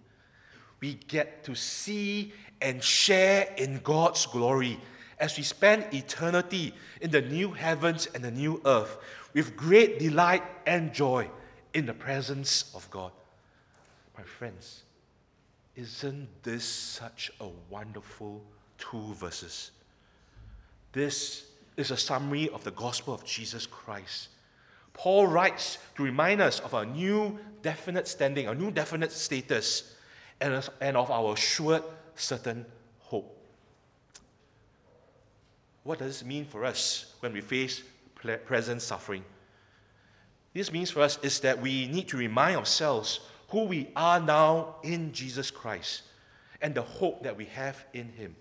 We 0.80 0.94
get 0.94 1.44
to 1.44 1.56
see 1.56 2.34
and 2.62 2.84
share 2.84 3.54
in 3.58 3.80
God's 3.80 4.26
glory 4.26 4.80
as 5.20 5.38
we 5.38 5.44
spend 5.44 5.94
eternity 5.94 6.74
in 7.02 7.12
the 7.12 7.22
new 7.22 7.52
heavens 7.52 8.08
and 8.16 8.24
the 8.24 8.32
new 8.32 8.62
earth 8.66 8.98
with 9.34 9.56
great 9.56 10.00
delight 10.00 10.44
and 10.66 10.94
joy 10.94 11.30
in 11.74 11.86
the 11.86 11.94
presence 11.94 12.72
of 12.74 12.90
God. 12.90 13.12
My 14.18 14.24
friends, 14.24 14.84
isn't 15.76 16.28
this 16.44 16.66
such 16.66 17.32
a 17.40 17.48
wonderful 17.70 18.42
two 18.78 19.14
verses? 19.14 19.72
This 20.92 21.46
is 21.78 21.92
a 21.92 21.98
summary 21.98 22.50
of 22.50 22.64
the 22.64 22.72
gospel 22.72 23.14
of 23.14 23.24
Jesus 23.24 23.66
Christ. 23.66 24.30
Paul 24.94 25.28
writes 25.28 25.78
to 25.96 26.04
remind 26.04 26.42
us 26.42 26.60
of 26.60 26.74
our 26.74 26.86
new 26.86 27.40
definite 27.62 28.08
standing, 28.08 28.48
our 28.48 28.56
new 28.56 28.72
definite 28.72 29.12
status, 29.12 29.96
and 30.40 30.98
of 30.98 31.12
our 31.12 31.34
assured 31.34 31.84
certain 32.16 32.66
hope. 33.00 33.38
What 35.84 36.00
does 36.00 36.20
this 36.20 36.28
mean 36.28 36.46
for 36.46 36.66
us 36.66 37.14
when 37.22 37.34
we 37.34 37.42
face 37.42 37.84
present 38.46 38.82
suffering? 38.82 39.24
This 40.54 40.72
means 40.72 40.92
for 40.92 41.02
us 41.02 41.18
is 41.22 41.40
that 41.40 41.62
we 41.62 41.88
need 41.88 42.08
to 42.10 42.18
remind 42.18 42.58
ourselves 42.58 43.22
who 43.50 43.64
we 43.64 43.90
are 43.96 44.20
now 44.20 44.76
in 44.84 45.12
Jesus 45.14 45.50
Christ 45.50 46.04
and 46.62 46.76
the 46.76 46.82
hope 46.82 47.24
that 47.24 47.36
we 47.36 47.46
have 47.46 47.86
in 47.94 48.10
Him. 48.10 48.36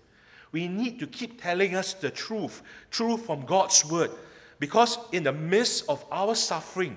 We 0.51 0.67
need 0.67 0.99
to 0.99 1.07
keep 1.07 1.41
telling 1.41 1.75
us 1.75 1.93
the 1.93 2.09
truth, 2.11 2.61
truth 2.89 3.25
from 3.25 3.45
God's 3.45 3.85
Word, 3.85 4.11
because 4.61 4.99
in 5.11 5.23
the 5.23 5.33
midst 5.33 5.89
of 5.89 6.05
our 6.11 6.35
suffering, 6.35 6.95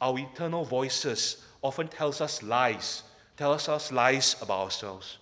our 0.00 0.16
eternal 0.20 0.64
voices 0.64 1.42
often 1.60 1.88
tells 1.88 2.20
us 2.20 2.44
lies, 2.44 3.02
tells 3.36 3.68
us 3.68 3.90
lies 3.90 4.36
about 4.40 4.60
ourselves. 4.60 5.18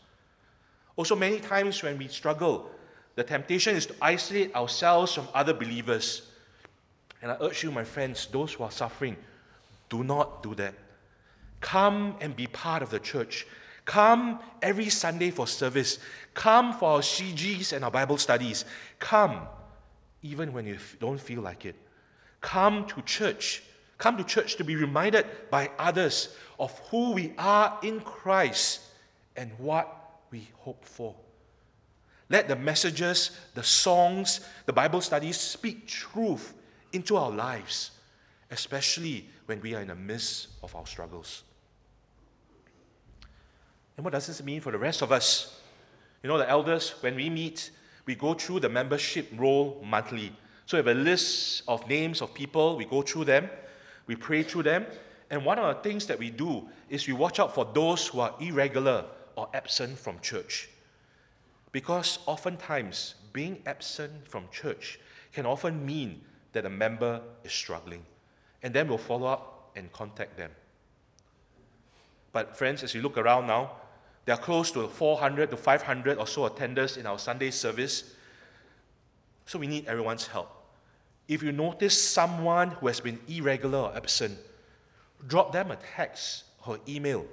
Also, 0.95 1.17
many 1.17 1.41
times 1.41 1.83
when 1.83 1.97
we 1.97 2.07
struggle, 2.07 2.71
the 3.15 3.25
temptation 3.25 3.75
is 3.75 3.87
to 3.87 3.95
isolate 4.03 4.55
ourselves 4.55 5.15
from 5.15 5.27
other 5.33 5.55
believers. 5.55 6.29
And 7.23 7.33
I 7.33 7.39
urge 7.41 7.63
you, 7.65 7.71
my 7.71 7.85
friends, 7.85 8.27
those 8.27 8.53
who 8.53 8.65
are 8.65 8.71
suffering, 8.71 9.17
do 9.89 10.05
not 10.05 10.43
do 10.43 10.55
that. 10.57 10.75
Come 11.63 12.17
and 12.21 12.37
be 12.37 12.47
part 12.47 12.83
of 12.83 12.91
the 12.91 12.99
church. 12.99 13.47
Come 13.87 14.39
every 14.61 14.91
Sunday 14.91 15.31
for 15.31 15.47
service. 15.47 15.99
Come 16.35 16.75
for 16.75 16.91
our 16.91 17.01
CGs 17.01 17.73
and 17.73 17.87
our 17.87 17.91
Bible 17.91 18.19
studies. 18.19 18.67
Come 18.99 19.41
even 20.25 20.55
when 20.55 20.67
you 20.67 20.79
don't 20.99 21.21
feel 21.21 21.43
like 21.43 21.67
it. 21.67 21.77
Come 22.41 22.87
to 22.87 23.03
church. 23.03 23.63
Come 23.99 24.17
to 24.17 24.25
church 24.25 24.57
to 24.57 24.65
be 24.65 24.75
reminded 24.75 25.27
by 25.51 25.71
others 25.79 26.35
of 26.59 26.77
who 26.91 27.13
we 27.13 27.35
are 27.39 27.79
in 27.83 28.01
Christ 28.01 28.81
and 29.37 29.53
what 29.59 30.23
we 30.31 30.49
hope 30.57 30.85
for. 30.85 31.15
Let 32.31 32.49
the 32.49 32.57
messages, 32.57 33.33
the 33.55 33.63
songs, 33.63 34.41
the 34.65 34.73
Bible 34.73 35.03
studies 35.03 35.37
speak 35.37 35.87
truth 35.87 36.55
into 36.93 37.17
our 37.17 37.31
lives, 37.31 37.91
especially 38.51 39.29
when 39.45 39.61
we 39.61 39.75
are 39.75 39.83
in 39.83 39.89
the 39.89 39.95
midst 39.95 40.49
of 40.63 40.75
our 40.75 40.87
struggles. 40.87 41.43
And 43.99 44.05
what 44.05 44.15
does 44.15 44.27
this 44.27 44.43
mean 44.43 44.63
for 44.63 44.73
the 44.73 44.79
rest 44.79 45.03
of 45.03 45.13
us? 45.13 45.61
You 46.23 46.29
know, 46.29 46.39
the 46.39 46.49
elders, 46.49 46.95
when 47.01 47.15
we 47.15 47.29
meet, 47.29 47.71
we 48.07 48.15
go 48.15 48.35
through 48.35 48.61
the 48.61 48.69
membership 48.69 49.29
roll 49.37 49.83
monthly. 49.85 50.33
So 50.67 50.77
we 50.77 50.79
have 50.79 50.97
a 50.97 51.01
list 51.01 51.63
of 51.69 51.87
names 51.89 52.23
of 52.23 52.35
people, 52.35 52.77
we 52.77 52.85
go 52.85 53.03
through 53.03 53.25
them, 53.25 53.49
we 54.07 54.17
pray 54.17 54.43
through 54.43 54.65
them, 54.65 54.87
and 55.31 55.45
one 55.45 55.59
of 55.59 55.77
the 55.77 55.83
things 55.83 56.07
that 56.07 56.19
we 56.19 56.31
do 56.31 56.69
is 56.89 57.07
we 57.07 57.13
watch 57.13 57.41
out 57.41 57.55
for 57.55 57.65
those 57.75 58.07
who 58.07 58.21
are 58.21 58.35
irregular 58.41 59.05
or 59.37 59.49
absent 59.55 59.99
from 59.99 60.21
church. 60.21 60.69
Because 61.73 62.19
oftentimes, 62.27 63.17
being 63.33 63.61
absent 63.67 64.29
from 64.29 64.45
church 64.53 65.01
can 65.33 65.45
often 65.45 65.85
mean 65.85 66.21
that 66.53 66.65
a 66.65 66.71
member 66.71 67.21
is 67.43 67.53
struggling. 67.53 68.05
And 68.63 68.73
then 68.73 68.87
we'll 68.89 68.99
follow 68.99 69.27
up 69.27 69.73
and 69.75 69.93
contact 69.93 70.37
them. 70.37 70.51
But, 72.33 72.57
friends, 72.57 72.83
as 72.83 72.95
you 72.95 73.03
look 73.03 73.19
around 73.19 73.47
now, 73.47 73.73
there 74.25 74.35
are 74.35 74.41
close 74.41 74.71
to 74.73 74.89
400 74.89 75.51
to 75.51 75.57
500 75.57 76.19
or 76.19 76.27
so 76.27 76.49
attenders 76.49 76.97
in 76.97 77.07
our 77.07 77.19
Sunday 77.19 77.51
service. 77.51 78.15
So 79.47 79.59
we 79.59 79.67
need 79.67 79.87
everyone's 79.87 80.27
help. 80.27 80.51
If 81.29 81.43
you 81.43 81.53
notice 81.53 82.01
someone 82.01 82.71
who 82.71 82.87
has 82.87 83.01
been 83.01 83.21
irregular 83.29 83.79
or 83.79 83.97
absent, 83.97 84.39
drop 85.27 85.53
them 85.53 85.71
a 85.71 85.77
text 85.97 86.45
or 86.67 86.79
email. 86.89 87.27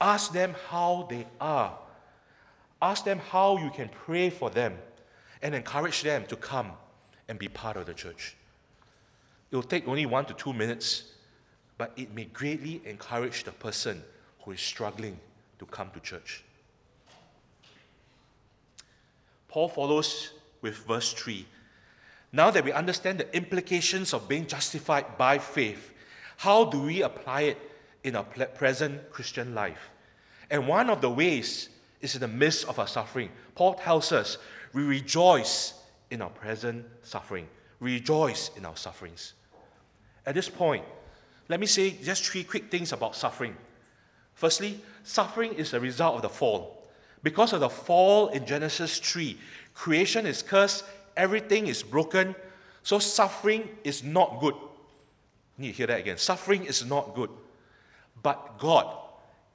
Ask 0.00 0.32
them 0.32 0.54
how 0.68 1.06
they 1.10 1.26
are. 1.40 1.76
Ask 2.80 3.04
them 3.04 3.18
how 3.18 3.58
you 3.58 3.70
can 3.70 3.88
pray 3.88 4.30
for 4.30 4.50
them 4.50 4.76
and 5.42 5.54
encourage 5.54 6.02
them 6.02 6.24
to 6.26 6.36
come 6.36 6.72
and 7.28 7.38
be 7.38 7.48
part 7.48 7.76
of 7.76 7.86
the 7.86 7.94
church. 7.94 8.36
It 9.50 9.56
will 9.56 9.62
take 9.62 9.88
only 9.88 10.06
one 10.06 10.26
to 10.26 10.34
two 10.34 10.52
minutes, 10.52 11.04
but 11.78 11.92
it 11.96 12.14
may 12.14 12.24
greatly 12.24 12.82
encourage 12.84 13.44
the 13.44 13.52
person 13.52 14.02
who 14.42 14.52
is 14.52 14.60
struggling 14.60 15.18
to 15.58 15.66
come 15.66 15.90
to 15.90 16.00
church. 16.00 16.44
Paul 19.48 19.68
follows 19.68 20.32
with 20.60 20.76
verse 20.86 21.12
3. 21.12 21.46
Now 22.32 22.50
that 22.50 22.64
we 22.64 22.72
understand 22.72 23.18
the 23.18 23.36
implications 23.36 24.12
of 24.12 24.28
being 24.28 24.46
justified 24.46 25.16
by 25.16 25.38
faith, 25.38 25.92
how 26.36 26.66
do 26.66 26.82
we 26.82 27.02
apply 27.02 27.42
it 27.42 27.58
in 28.04 28.14
our 28.14 28.24
present 28.24 29.10
Christian 29.10 29.54
life? 29.54 29.90
And 30.50 30.68
one 30.68 30.90
of 30.90 31.00
the 31.00 31.10
ways 31.10 31.70
is 32.00 32.14
in 32.14 32.20
the 32.20 32.28
midst 32.28 32.68
of 32.68 32.78
our 32.78 32.86
suffering. 32.86 33.30
Paul 33.54 33.74
tells 33.74 34.12
us 34.12 34.38
we 34.72 34.82
rejoice 34.82 35.74
in 36.10 36.22
our 36.22 36.30
present 36.30 36.84
suffering, 37.02 37.48
rejoice 37.80 38.50
in 38.56 38.64
our 38.64 38.76
sufferings. 38.76 39.32
At 40.26 40.34
this 40.34 40.48
point, 40.48 40.84
let 41.48 41.58
me 41.58 41.66
say 41.66 41.90
just 41.90 42.24
three 42.24 42.44
quick 42.44 42.70
things 42.70 42.92
about 42.92 43.16
suffering. 43.16 43.56
Firstly, 44.38 44.80
suffering 45.02 45.52
is 45.54 45.74
a 45.74 45.80
result 45.80 46.14
of 46.14 46.22
the 46.22 46.28
fall. 46.28 46.86
Because 47.24 47.52
of 47.52 47.58
the 47.58 47.68
fall 47.68 48.28
in 48.28 48.46
Genesis 48.46 49.00
3, 49.00 49.36
creation 49.74 50.26
is 50.26 50.44
cursed, 50.44 50.84
everything 51.16 51.66
is 51.66 51.82
broken, 51.82 52.36
so 52.84 53.00
suffering 53.00 53.68
is 53.82 54.04
not 54.04 54.38
good. 54.38 54.54
You 54.54 55.62
need 55.62 55.72
to 55.72 55.76
hear 55.78 55.88
that 55.88 55.98
again. 55.98 56.18
Suffering 56.18 56.66
is 56.66 56.84
not 56.86 57.16
good. 57.16 57.30
But 58.22 58.60
God 58.60 58.86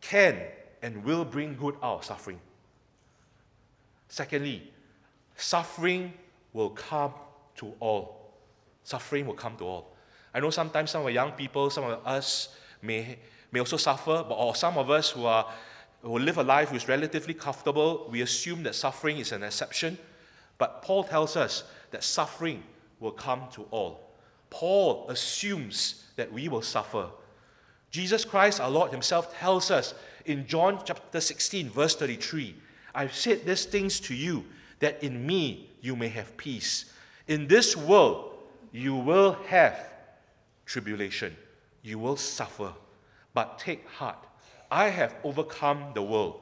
can 0.02 0.38
and 0.82 1.06
will 1.06 1.24
bring 1.24 1.56
good 1.56 1.76
out 1.82 2.00
of 2.00 2.04
suffering. 2.04 2.42
Secondly, 4.10 4.70
suffering 5.38 6.12
will 6.52 6.72
come 6.72 7.14
to 7.56 7.74
all. 7.80 8.34
Suffering 8.84 9.28
will 9.28 9.34
come 9.34 9.56
to 9.60 9.64
all. 9.64 9.94
I 10.34 10.42
know 10.42 10.50
sometimes 10.50 10.92
some 10.92 11.08
of 11.08 11.14
young 11.14 11.32
people, 11.32 11.70
some 11.70 11.86
of 11.86 12.06
us 12.06 12.50
may, 12.82 13.18
may 13.54 13.60
also 13.60 13.78
suffer, 13.78 14.26
but 14.28 14.34
or 14.34 14.56
some 14.56 14.78
of 14.78 14.90
us 14.90 15.12
who 15.12 15.26
are 15.26 15.48
who 16.02 16.20
live 16.20 16.38
a 16.38 16.44
life 16.44 16.70
who 16.70 16.76
is 16.76 16.90
relatively 16.90 17.34
comfortable, 17.34 18.08
we 18.12 18.22
assume 18.22 18.64
that 18.64 18.76
suffering 18.76 19.20
is 19.20 19.32
an 19.32 19.42
exception. 19.42 19.98
But 20.58 20.82
Paul 20.82 21.06
tells 21.06 21.38
us 21.38 21.64
that 21.92 22.04
suffering 22.04 22.62
will 23.00 23.12
come 23.12 23.44
to 23.54 23.62
all. 23.72 24.12
Paul 24.50 25.08
assumes 25.10 26.04
that 26.18 26.32
we 26.32 26.50
will 26.50 26.62
suffer. 26.62 27.08
Jesus 27.90 28.26
Christ, 28.26 28.60
our 28.60 28.70
Lord 28.70 28.92
Himself, 28.92 29.34
tells 29.40 29.72
us 29.72 29.94
in 30.26 30.46
John 30.46 30.82
chapter 30.84 31.22
16, 31.22 31.70
verse 31.70 31.96
33 31.96 32.56
I've 32.96 33.16
said 33.16 33.46
these 33.46 33.66
things 33.66 34.00
to 34.02 34.14
you 34.14 34.46
that 34.80 35.02
in 35.04 35.26
me 35.26 35.70
you 35.82 35.96
may 35.96 36.10
have 36.10 36.36
peace. 36.38 36.92
In 37.28 37.48
this 37.48 37.78
world 37.78 38.34
you 38.72 38.96
will 38.96 39.34
have 39.48 39.80
tribulation. 40.66 41.36
You 41.82 41.98
will 42.00 42.18
suffer. 42.18 42.74
But 43.34 43.60
take 43.60 43.88
heart. 43.88 44.18
I 44.70 44.90
have 44.90 45.16
overcome 45.24 45.92
the 45.94 46.02
world. 46.02 46.42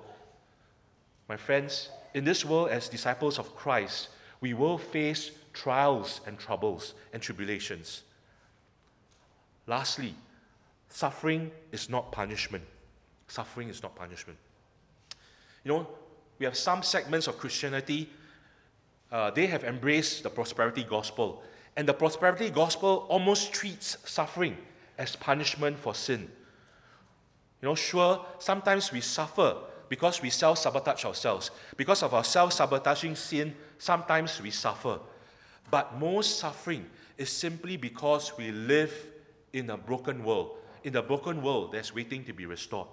My 1.27 1.37
friends, 1.37 1.89
in 2.13 2.25
this 2.25 2.43
world, 2.43 2.69
as 2.69 2.89
disciples 2.89 3.39
of 3.39 3.55
Christ, 3.55 4.09
we 4.41 4.53
will 4.53 4.77
face 4.77 5.31
trials 5.53 6.21
and 6.25 6.37
troubles 6.37 6.93
and 7.13 7.21
tribulations. 7.21 8.03
Lastly, 9.67 10.15
suffering 10.89 11.51
is 11.71 11.89
not 11.89 12.11
punishment. 12.11 12.63
Suffering 13.27 13.69
is 13.69 13.81
not 13.81 13.95
punishment. 13.95 14.37
You 15.63 15.71
know, 15.71 15.87
we 16.39 16.45
have 16.45 16.57
some 16.57 16.83
segments 16.83 17.27
of 17.27 17.37
Christianity, 17.37 18.09
uh, 19.11 19.29
they 19.31 19.45
have 19.47 19.63
embraced 19.63 20.23
the 20.23 20.29
prosperity 20.29 20.83
gospel 20.83 21.43
and 21.75 21.87
the 21.87 21.93
prosperity 21.93 22.49
gospel 22.49 23.05
almost 23.09 23.53
treats 23.53 23.97
suffering 24.05 24.57
as 24.97 25.15
punishment 25.15 25.77
for 25.77 25.95
sin. 25.95 26.29
You 27.61 27.69
know, 27.69 27.75
sure, 27.75 28.25
sometimes 28.39 28.91
we 28.91 29.01
suffer 29.01 29.55
because 29.87 30.21
we 30.21 30.29
self 30.29 30.57
sabotage 30.57 31.05
ourselves. 31.05 31.51
Because 31.77 32.01
of 32.01 32.13
our 32.13 32.23
self 32.23 32.53
sabotaging 32.53 33.15
sin, 33.15 33.53
sometimes 33.77 34.41
we 34.41 34.49
suffer. 34.49 34.99
But 35.69 35.97
most 35.99 36.39
suffering 36.39 36.85
is 37.17 37.29
simply 37.29 37.77
because 37.77 38.35
we 38.37 38.51
live 38.51 38.93
in 39.53 39.69
a 39.69 39.77
broken 39.77 40.23
world. 40.23 40.57
In 40.83 40.95
a 40.95 41.03
broken 41.03 41.41
world 41.43 41.73
that's 41.73 41.93
waiting 41.93 42.23
to 42.23 42.33
be 42.33 42.45
restored. 42.45 42.87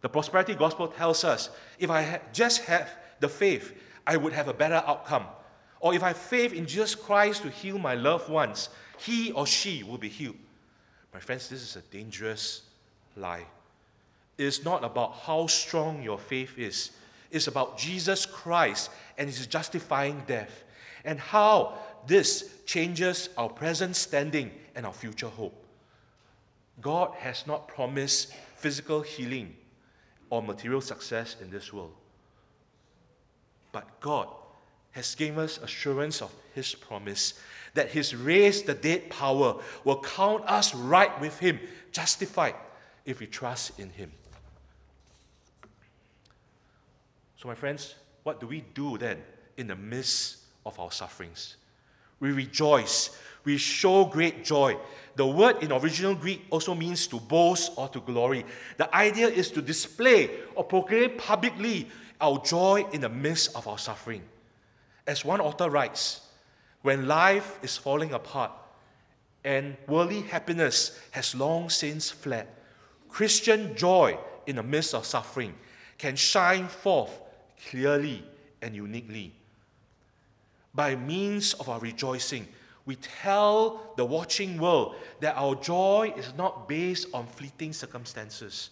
The 0.00 0.08
prosperity 0.08 0.54
gospel 0.54 0.88
tells 0.88 1.24
us 1.24 1.50
if 1.78 1.90
I 1.90 2.20
just 2.32 2.62
have 2.62 2.88
the 3.18 3.28
faith, 3.28 3.74
I 4.06 4.16
would 4.16 4.32
have 4.32 4.48
a 4.48 4.54
better 4.54 4.82
outcome. 4.86 5.26
Or 5.80 5.94
if 5.94 6.02
I 6.02 6.08
have 6.08 6.16
faith 6.16 6.52
in 6.52 6.66
Jesus 6.66 6.94
Christ 6.94 7.42
to 7.42 7.50
heal 7.50 7.78
my 7.78 7.94
loved 7.94 8.28
ones, 8.28 8.68
he 8.98 9.32
or 9.32 9.46
she 9.46 9.82
will 9.82 9.98
be 9.98 10.08
healed. 10.08 10.36
My 11.12 11.18
friends, 11.18 11.48
this 11.48 11.62
is 11.62 11.74
a 11.76 11.80
dangerous 11.80 12.62
lie. 13.16 13.46
Is 14.38 14.64
not 14.64 14.82
about 14.82 15.14
how 15.14 15.46
strong 15.46 16.02
your 16.02 16.18
faith 16.18 16.58
is, 16.58 16.90
it's 17.30 17.46
about 17.46 17.78
Jesus 17.78 18.26
Christ 18.26 18.90
and 19.18 19.28
his 19.28 19.46
justifying 19.46 20.22
death, 20.26 20.64
and 21.04 21.18
how 21.18 21.78
this 22.06 22.50
changes 22.66 23.28
our 23.36 23.48
present 23.48 23.94
standing 23.96 24.50
and 24.74 24.86
our 24.86 24.92
future 24.92 25.28
hope. 25.28 25.54
God 26.80 27.14
has 27.18 27.46
not 27.46 27.68
promised 27.68 28.32
physical 28.56 29.02
healing 29.02 29.54
or 30.30 30.42
material 30.42 30.80
success 30.80 31.36
in 31.40 31.50
this 31.50 31.72
world. 31.72 31.92
But 33.70 34.00
God 34.00 34.28
has 34.92 35.14
given 35.14 35.38
us 35.38 35.58
assurance 35.58 36.22
of 36.22 36.32
his 36.54 36.74
promise 36.74 37.34
that 37.74 37.90
his 37.90 38.14
raised 38.14 38.66
the 38.66 38.74
dead 38.74 39.08
power 39.10 39.60
will 39.84 40.00
count 40.02 40.44
us 40.46 40.74
right 40.74 41.18
with 41.20 41.38
him, 41.38 41.58
justified 41.92 42.54
if 43.04 43.20
we 43.20 43.26
trust 43.26 43.78
in 43.78 43.90
him. 43.90 44.12
So, 47.42 47.48
my 47.48 47.56
friends, 47.56 47.96
what 48.22 48.38
do 48.38 48.46
we 48.46 48.60
do 48.72 48.96
then 48.96 49.20
in 49.56 49.66
the 49.66 49.74
midst 49.74 50.36
of 50.64 50.78
our 50.78 50.92
sufferings? 50.92 51.56
We 52.20 52.30
rejoice. 52.30 53.18
We 53.42 53.56
show 53.56 54.04
great 54.04 54.44
joy. 54.44 54.76
The 55.16 55.26
word 55.26 55.60
in 55.60 55.72
original 55.72 56.14
Greek 56.14 56.42
also 56.50 56.72
means 56.72 57.08
to 57.08 57.18
boast 57.18 57.72
or 57.74 57.88
to 57.88 58.00
glory. 58.00 58.44
The 58.76 58.94
idea 58.94 59.26
is 59.26 59.50
to 59.50 59.60
display 59.60 60.30
or 60.54 60.62
proclaim 60.62 61.16
publicly 61.16 61.88
our 62.20 62.40
joy 62.44 62.86
in 62.92 63.00
the 63.00 63.08
midst 63.08 63.56
of 63.56 63.66
our 63.66 63.78
suffering. 63.78 64.22
As 65.08 65.24
one 65.24 65.40
author 65.40 65.68
writes, 65.68 66.20
when 66.82 67.08
life 67.08 67.58
is 67.60 67.76
falling 67.76 68.12
apart 68.12 68.52
and 69.42 69.76
worldly 69.88 70.20
happiness 70.20 70.96
has 71.10 71.34
long 71.34 71.70
since 71.70 72.08
fled, 72.08 72.46
Christian 73.08 73.74
joy 73.74 74.16
in 74.46 74.54
the 74.54 74.62
midst 74.62 74.94
of 74.94 75.04
suffering 75.04 75.56
can 75.98 76.14
shine 76.14 76.68
forth 76.68 77.18
clearly 77.68 78.24
and 78.60 78.74
uniquely. 78.74 79.32
By 80.74 80.96
means 80.96 81.54
of 81.54 81.68
our 81.68 81.80
rejoicing, 81.80 82.48
we 82.84 82.96
tell 82.96 83.92
the 83.96 84.04
watching 84.04 84.58
world 84.58 84.96
that 85.20 85.36
our 85.36 85.54
joy 85.54 86.12
is 86.16 86.32
not 86.36 86.68
based 86.68 87.08
on 87.12 87.26
fleeting 87.26 87.72
circumstances, 87.72 88.70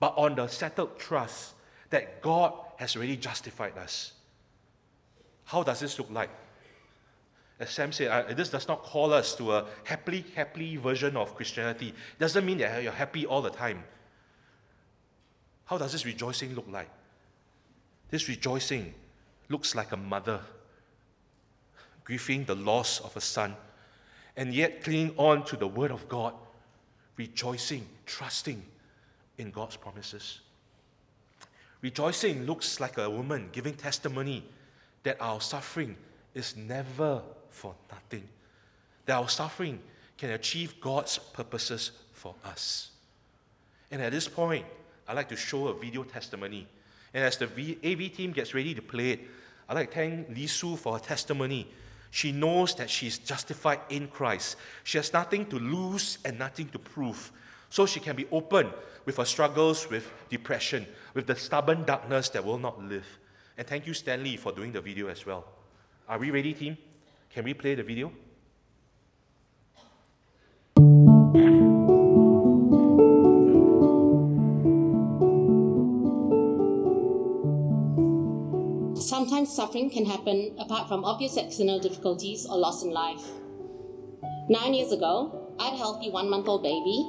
but 0.00 0.12
on 0.16 0.34
the 0.34 0.46
settled 0.48 0.98
trust 0.98 1.54
that 1.90 2.20
God 2.20 2.52
has 2.76 2.96
already 2.96 3.16
justified 3.16 3.78
us. 3.78 4.12
How 5.44 5.62
does 5.62 5.80
this 5.80 5.98
look 5.98 6.10
like? 6.10 6.30
As 7.60 7.70
Sam 7.70 7.92
said, 7.92 8.36
this 8.36 8.50
does 8.50 8.66
not 8.66 8.82
call 8.82 9.12
us 9.12 9.36
to 9.36 9.52
a 9.52 9.66
happily, 9.84 10.24
happily 10.34 10.76
version 10.76 11.16
of 11.16 11.36
Christianity. 11.36 11.88
It 11.88 12.18
doesn't 12.18 12.44
mean 12.44 12.58
that 12.58 12.82
you're 12.82 12.92
happy 12.92 13.26
all 13.26 13.40
the 13.40 13.50
time. 13.50 13.84
How 15.66 15.78
does 15.78 15.92
this 15.92 16.04
rejoicing 16.04 16.54
look 16.54 16.66
like? 16.68 16.90
This 18.10 18.28
rejoicing 18.28 18.94
looks 19.48 19.74
like 19.74 19.92
a 19.92 19.96
mother 19.96 20.40
grieving 22.04 22.44
the 22.44 22.54
loss 22.54 23.00
of 23.00 23.16
a 23.16 23.20
son, 23.20 23.56
and 24.36 24.52
yet 24.52 24.84
clinging 24.84 25.14
on 25.16 25.44
to 25.44 25.56
the 25.56 25.66
word 25.66 25.90
of 25.90 26.08
God, 26.08 26.34
rejoicing, 27.16 27.86
trusting 28.06 28.62
in 29.38 29.50
God's 29.50 29.76
promises. 29.76 30.40
Rejoicing 31.80 32.46
looks 32.46 32.80
like 32.80 32.98
a 32.98 33.08
woman 33.08 33.48
giving 33.52 33.74
testimony 33.74 34.44
that 35.02 35.16
our 35.20 35.40
suffering 35.40 35.96
is 36.34 36.56
never 36.56 37.22
for 37.50 37.74
nothing. 37.90 38.26
That 39.06 39.16
our 39.16 39.28
suffering 39.28 39.80
can 40.16 40.30
achieve 40.30 40.80
God's 40.80 41.18
purposes 41.18 41.90
for 42.12 42.34
us. 42.44 42.90
And 43.90 44.00
at 44.00 44.12
this 44.12 44.28
point, 44.28 44.64
I'd 45.06 45.16
like 45.16 45.28
to 45.28 45.36
show 45.36 45.68
a 45.68 45.78
video 45.78 46.04
testimony. 46.04 46.66
And 47.14 47.24
as 47.24 47.36
the 47.36 47.46
AV 47.46 48.12
team 48.12 48.32
gets 48.32 48.54
ready 48.54 48.74
to 48.74 48.82
play 48.82 49.12
it, 49.12 49.20
I'd 49.68 49.74
like 49.74 49.90
to 49.90 49.94
thank 49.94 50.28
Li 50.36 50.46
Su 50.46 50.76
for 50.76 50.94
her 50.94 50.98
testimony. 50.98 51.68
She 52.10 52.32
knows 52.32 52.74
that 52.74 52.90
she's 52.90 53.18
justified 53.18 53.80
in 53.88 54.08
Christ. 54.08 54.56
She 54.82 54.98
has 54.98 55.12
nothing 55.12 55.46
to 55.46 55.58
lose 55.58 56.18
and 56.24 56.38
nothing 56.38 56.68
to 56.68 56.78
prove. 56.78 57.32
So 57.70 57.86
she 57.86 58.00
can 58.00 58.14
be 58.14 58.26
open 58.30 58.70
with 59.04 59.16
her 59.16 59.24
struggles 59.24 59.88
with 59.88 60.10
depression, 60.28 60.86
with 61.14 61.26
the 61.26 61.34
stubborn 61.34 61.84
darkness 61.84 62.28
that 62.30 62.44
will 62.44 62.58
not 62.58 62.82
live. 62.82 63.06
And 63.56 63.66
thank 63.66 63.86
you, 63.86 63.94
Stanley, 63.94 64.36
for 64.36 64.52
doing 64.52 64.72
the 64.72 64.80
video 64.80 65.08
as 65.08 65.24
well. 65.24 65.44
Are 66.08 66.18
we 66.18 66.30
ready, 66.30 66.52
team? 66.52 66.76
Can 67.30 67.44
we 67.44 67.54
play 67.54 67.74
the 67.74 67.82
video? 67.82 68.12
Sometimes 79.44 79.56
suffering 79.56 79.90
can 79.90 80.06
happen 80.06 80.56
apart 80.58 80.88
from 80.88 81.04
obvious 81.04 81.36
external 81.36 81.78
difficulties 81.78 82.46
or 82.46 82.56
loss 82.56 82.82
in 82.82 82.90
life. 82.90 83.20
Nine 84.48 84.72
years 84.72 84.90
ago, 84.90 85.52
I 85.60 85.64
had 85.64 85.74
a 85.74 85.76
healthy 85.76 86.08
one 86.08 86.30
month 86.30 86.48
old 86.48 86.62
baby, 86.62 87.04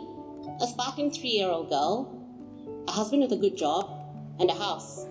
a 0.60 0.68
sparkling 0.68 1.12
three 1.12 1.30
year 1.30 1.48
old 1.48 1.70
girl, 1.70 2.12
a 2.90 2.92
husband 2.92 3.22
with 3.22 3.32
a 3.32 3.38
good 3.38 3.56
job, 3.56 3.90
and 4.38 4.50
a 4.50 4.54
house. 4.54 5.06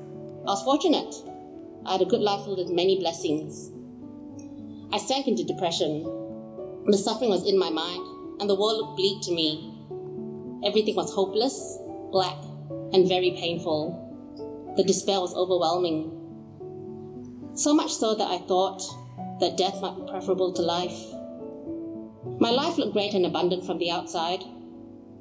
I 0.44 0.52
was 0.52 0.62
fortunate. 0.64 1.14
I 1.86 1.92
had 1.92 2.02
a 2.02 2.04
good 2.04 2.20
life 2.20 2.44
filled 2.44 2.58
with 2.58 2.68
many 2.68 2.98
blessings. 2.98 3.70
I 4.92 4.98
sank 4.98 5.26
into 5.26 5.44
depression. 5.44 6.02
The 6.84 6.98
suffering 6.98 7.30
was 7.30 7.48
in 7.48 7.58
my 7.58 7.70
mind, 7.70 8.04
and 8.38 8.50
the 8.50 8.54
world 8.54 8.76
looked 8.76 8.96
bleak 8.98 9.22
to 9.22 9.32
me. 9.32 9.72
Everything 10.62 10.94
was 10.94 11.10
hopeless, 11.14 11.78
black, 12.12 12.36
and 12.92 13.08
very 13.08 13.30
painful. 13.30 14.74
The 14.76 14.84
despair 14.84 15.20
was 15.20 15.34
overwhelming. 15.34 16.13
So 17.54 17.72
much 17.72 17.94
so 17.94 18.16
that 18.16 18.28
I 18.28 18.38
thought 18.38 18.82
that 19.38 19.56
death 19.56 19.80
might 19.80 19.94
be 19.96 20.10
preferable 20.10 20.52
to 20.54 20.62
life. 20.62 20.98
My 22.40 22.50
life 22.50 22.78
looked 22.78 22.94
great 22.94 23.14
and 23.14 23.24
abundant 23.24 23.64
from 23.64 23.78
the 23.78 23.92
outside, 23.92 24.42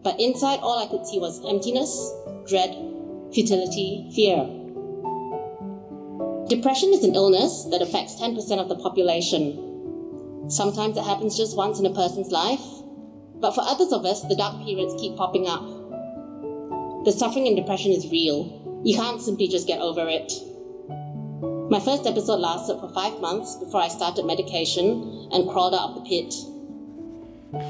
but 0.04 0.19
inside 0.19 0.60
all 0.62 0.80
I 0.80 0.89
could 0.89 1.06
see 1.06 1.19
was 1.19 1.46
emptiness, 1.48 2.12
dread, 2.48 2.72
futility, 3.34 4.10
fear. 4.15 4.50
Depression 6.50 6.89
is 6.89 7.04
an 7.04 7.13
illness 7.13 7.65
that 7.69 7.84
affects 7.84 8.19
10% 8.19 8.36
of 8.60 8.67
the 8.67 8.78
population. 8.78 10.50
Sometimes 10.50 10.98
it 10.98 11.04
happens 11.04 11.38
just 11.38 11.56
once 11.56 11.80
in 11.80 11.86
a 11.86 11.93
person's 11.93 12.32
life, 12.32 12.65
but 13.36 13.54
for 13.54 13.62
others 13.62 13.93
of 13.93 14.06
us, 14.06 14.24
the 14.24 14.36
dark 14.36 14.58
periods 14.65 14.96
keep 15.00 15.15
popping 15.17 15.48
up. 15.48 15.63
The 17.06 17.12
suffering 17.12 17.48
and 17.48 17.56
depression 17.56 17.91
is 17.91 18.12
real. 18.12 18.82
You 18.84 18.98
can't 18.98 19.22
simply 19.22 19.48
just 19.48 19.67
get 19.67 19.80
over 19.80 20.08
it. 20.08 20.32
My 21.73 21.79
first 21.79 22.05
episode 22.05 22.38
lasted 22.38 22.79
for 22.79 22.88
five 22.89 23.19
months 23.19 23.55
before 23.55 23.81
I 23.81 23.88
started 23.88 24.27
medication 24.27 25.27
and 25.31 25.49
crawled 25.49 25.73
out 25.73 25.89
of 25.89 25.95
the 25.95 26.01
pit. 26.01 26.31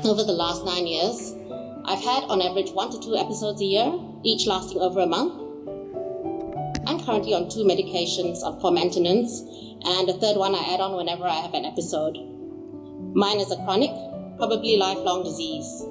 Over 0.04 0.26
the 0.26 0.36
last 0.36 0.66
nine 0.66 0.86
years, 0.86 1.32
I've 1.86 2.04
had 2.04 2.26
on 2.28 2.42
average 2.42 2.72
one 2.72 2.92
to 2.92 3.00
two 3.00 3.16
episodes 3.16 3.62
a 3.62 3.64
year, 3.64 3.94
each 4.26 4.46
lasting 4.46 4.80
over 4.82 5.00
a 5.00 5.08
month. 5.08 5.40
I'm 6.86 7.00
currently 7.00 7.34
on 7.34 7.48
two 7.48 7.64
medications 7.64 8.44
for 8.60 8.74
maintenance, 8.74 9.40
and 9.40 10.10
a 10.10 10.20
third 10.20 10.36
one 10.36 10.54
I 10.54 10.74
add 10.74 10.82
on 10.82 10.98
whenever 10.98 11.24
I 11.24 11.40
have 11.40 11.54
an 11.54 11.64
episode. 11.64 12.20
Mine 13.16 13.40
is 13.40 13.54
a 13.54 13.64
chronic, 13.64 13.96
probably 14.36 14.76
lifelong 14.76 15.24
disease. 15.24 15.88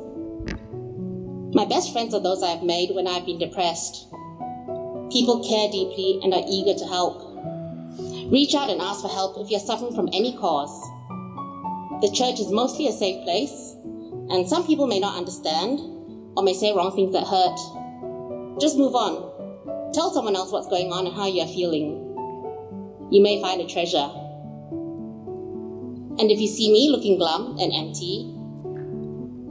My 1.57 1.64
best 1.64 1.94
friends 1.94 2.12
are 2.12 2.20
those 2.20 2.42
I've 2.42 2.62
made 2.62 2.94
when 2.94 3.07
I've 3.09 3.25
been 3.25 3.38
depressed. 3.38 4.05
People 5.09 5.40
care 5.48 5.72
deeply 5.72 6.20
and 6.22 6.35
are 6.35 6.44
eager 6.46 6.79
to 6.79 6.85
help. 6.85 7.32
Reach 8.31 8.55
out 8.55 8.71
and 8.71 8.81
ask 8.81 9.03
for 9.03 9.09
help 9.09 9.39
if 9.39 9.51
you're 9.51 9.61
suffering 9.61 9.95
from 9.95 10.09
any 10.13 10.37
cause. 10.37 10.73
The 12.03 12.11
church 12.11 12.41
is 12.41 12.51
mostly 12.51 12.87
a 12.87 12.93
safe 12.93 13.23
place, 13.25 13.75
and 14.31 14.49
some 14.49 14.67
people 14.67 14.87
may 14.87 15.01
not 15.01 15.17
understand 15.17 15.79
or 16.37 16.43
may 16.43 16.55
say 16.55 16.73
wrong 16.73 16.95
things 16.95 17.13
that 17.13 17.27
hurt. 17.27 18.61
Just 18.61 18.79
move 18.79 18.95
on. 18.95 19.93
Tell 19.93 20.13
someone 20.13 20.37
else 20.37 20.53
what's 20.53 20.69
going 20.69 20.93
on 20.93 21.07
and 21.07 21.15
how 21.15 21.27
you're 21.27 21.47
feeling. 21.47 21.99
You 23.11 23.23
may 23.23 23.41
find 23.43 23.61
a 23.61 23.67
treasure. 23.67 24.09
And 26.19 26.31
if 26.31 26.41
you 26.41 26.47
see 26.47 26.73
me 26.73 26.91
looking 26.91 27.19
glum 27.19 27.59
and 27.59 27.73
empty, 27.73 28.35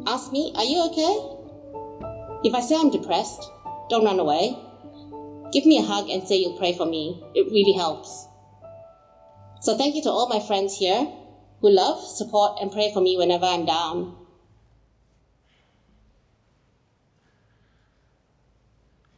ask 0.08 0.32
me, 0.32 0.52
Are 0.56 0.64
you 0.64 0.84
okay? 0.92 2.48
If 2.48 2.56
I 2.56 2.62
say 2.62 2.76
I'm 2.76 2.90
depressed, 2.90 3.44
don't 3.90 4.06
run 4.06 4.20
away. 4.20 4.58
Give 5.52 5.66
me 5.66 5.78
a 5.78 5.84
hug 5.84 6.10
and 6.10 6.28
say 6.28 6.38
you'll 6.38 6.58
pray 6.58 6.74
for 6.76 6.86
me. 6.86 7.22
It 7.36 7.52
really 7.52 7.74
helps. 7.74 8.28
So 9.62 9.78
thank 9.78 9.94
you 9.94 10.02
to 10.02 10.10
all 10.10 10.28
my 10.28 10.40
friends 10.40 10.76
here 10.80 11.08
who 11.62 11.70
love, 11.70 12.04
support, 12.04 12.58
and 12.60 12.72
pray 12.72 12.92
for 12.92 13.00
me 13.00 13.16
whenever 13.16 13.46
I'm 13.46 13.64
down. 13.64 14.16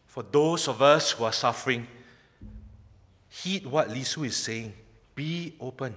For 0.06 0.22
those 0.22 0.68
of 0.68 0.82
us 0.82 1.12
who 1.12 1.24
are 1.24 1.32
suffering, 1.32 1.88
heed 3.30 3.66
what 3.66 3.90
Li 3.90 4.04
Su 4.04 4.26
is 4.26 4.36
saying. 4.36 4.74
Be 5.16 5.56
open. 5.62 5.96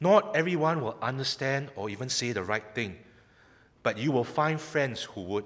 Not 0.00 0.34
everyone 0.34 0.80
will 0.80 0.96
understand 1.02 1.68
or 1.76 1.90
even 1.90 2.08
say 2.08 2.32
the 2.32 2.42
right 2.42 2.64
thing, 2.74 2.96
but 3.82 3.98
you 3.98 4.10
will 4.10 4.24
find 4.24 4.58
friends 4.58 5.02
who 5.02 5.20
would. 5.20 5.44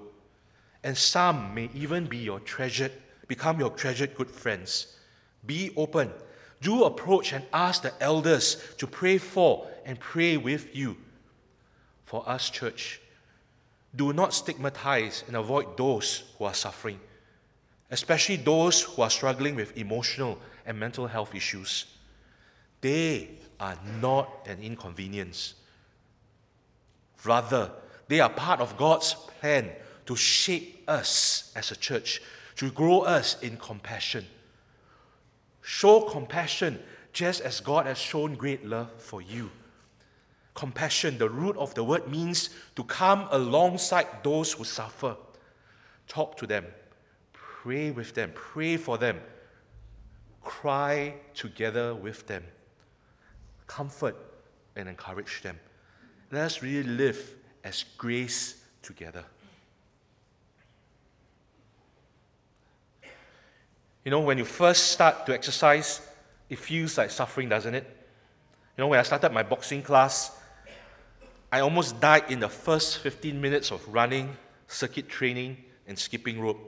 And 0.85 0.97
some 0.97 1.53
may 1.53 1.69
even 1.73 2.05
be 2.05 2.19
your 2.19 2.39
treasured, 2.39 2.93
become 3.27 3.59
your 3.59 3.71
treasured 3.71 4.15
good 4.15 4.31
friends. 4.31 4.95
Be 5.45 5.73
open 5.75 6.11
do 6.61 6.83
approach 6.83 7.33
and 7.33 7.43
ask 7.51 7.81
the 7.81 7.93
elders 8.01 8.63
to 8.77 8.87
pray 8.87 9.17
for 9.17 9.67
and 9.85 9.99
pray 9.99 10.37
with 10.37 10.75
you. 10.75 10.95
For 12.05 12.27
us, 12.29 12.49
church, 12.49 13.01
do 13.95 14.13
not 14.13 14.33
stigmatize 14.33 15.23
and 15.27 15.35
avoid 15.35 15.75
those 15.75 16.23
who 16.37 16.45
are 16.45 16.53
suffering, 16.53 16.99
especially 17.89 18.37
those 18.37 18.81
who 18.81 19.01
are 19.01 19.09
struggling 19.09 19.55
with 19.55 19.75
emotional 19.75 20.37
and 20.65 20.79
mental 20.79 21.07
health 21.07 21.33
issues. 21.33 21.85
They 22.79 23.29
are 23.59 23.77
not 23.99 24.29
an 24.47 24.61
inconvenience. 24.61 25.55
Rather, 27.25 27.71
they 28.07 28.19
are 28.19 28.29
part 28.29 28.59
of 28.59 28.77
God's 28.77 29.13
plan 29.39 29.71
to 30.05 30.15
shape 30.15 30.83
us 30.87 31.51
as 31.55 31.71
a 31.71 31.75
church, 31.75 32.21
to 32.57 32.69
grow 32.71 33.01
us 33.01 33.41
in 33.41 33.57
compassion 33.57 34.25
Show 35.61 36.01
compassion 36.01 36.79
just 37.13 37.41
as 37.41 37.59
God 37.59 37.85
has 37.85 37.97
shown 37.97 38.35
great 38.35 38.65
love 38.65 38.91
for 38.97 39.21
you. 39.21 39.51
Compassion, 40.53 41.17
the 41.17 41.29
root 41.29 41.55
of 41.57 41.73
the 41.75 41.83
word, 41.83 42.07
means 42.07 42.49
to 42.75 42.83
come 42.83 43.27
alongside 43.31 44.07
those 44.23 44.53
who 44.53 44.63
suffer. 44.63 45.15
Talk 46.07 46.35
to 46.37 46.47
them, 46.47 46.65
pray 47.31 47.91
with 47.91 48.13
them, 48.13 48.31
pray 48.33 48.75
for 48.77 48.97
them, 48.97 49.19
cry 50.41 51.13
together 51.33 51.95
with 51.95 52.27
them, 52.27 52.43
comfort 53.67 54.15
and 54.75 54.89
encourage 54.89 55.41
them. 55.41 55.59
Let 56.31 56.43
us 56.43 56.61
really 56.61 56.83
live 56.83 57.35
as 57.63 57.85
grace 57.97 58.63
together. 58.81 59.23
You 64.03 64.11
know, 64.11 64.21
when 64.21 64.37
you 64.37 64.45
first 64.45 64.91
start 64.91 65.25
to 65.27 65.33
exercise, 65.33 66.01
it 66.49 66.57
feels 66.57 66.97
like 66.97 67.11
suffering, 67.11 67.49
doesn't 67.49 67.75
it? 67.75 67.85
You 68.77 68.83
know, 68.83 68.87
when 68.87 68.99
I 68.99 69.03
started 69.03 69.31
my 69.31 69.43
boxing 69.43 69.83
class, 69.83 70.37
I 71.51 71.59
almost 71.59 71.99
died 71.99 72.23
in 72.29 72.39
the 72.39 72.49
first 72.49 72.99
15 72.99 73.39
minutes 73.39 73.71
of 73.71 73.87
running, 73.87 74.35
circuit 74.67 75.07
training, 75.07 75.57
and 75.87 75.99
skipping 75.99 76.39
rope. 76.39 76.59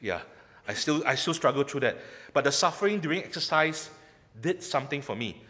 Yeah, 0.00 0.20
I 0.68 0.74
still, 0.74 1.02
I 1.06 1.14
still 1.14 1.32
struggle 1.32 1.62
through 1.62 1.80
that. 1.80 1.98
But 2.34 2.44
the 2.44 2.52
suffering 2.52 3.00
during 3.00 3.22
exercise 3.22 3.88
did 4.40 4.62
something 4.62 5.00
for 5.00 5.16
me. 5.16 5.42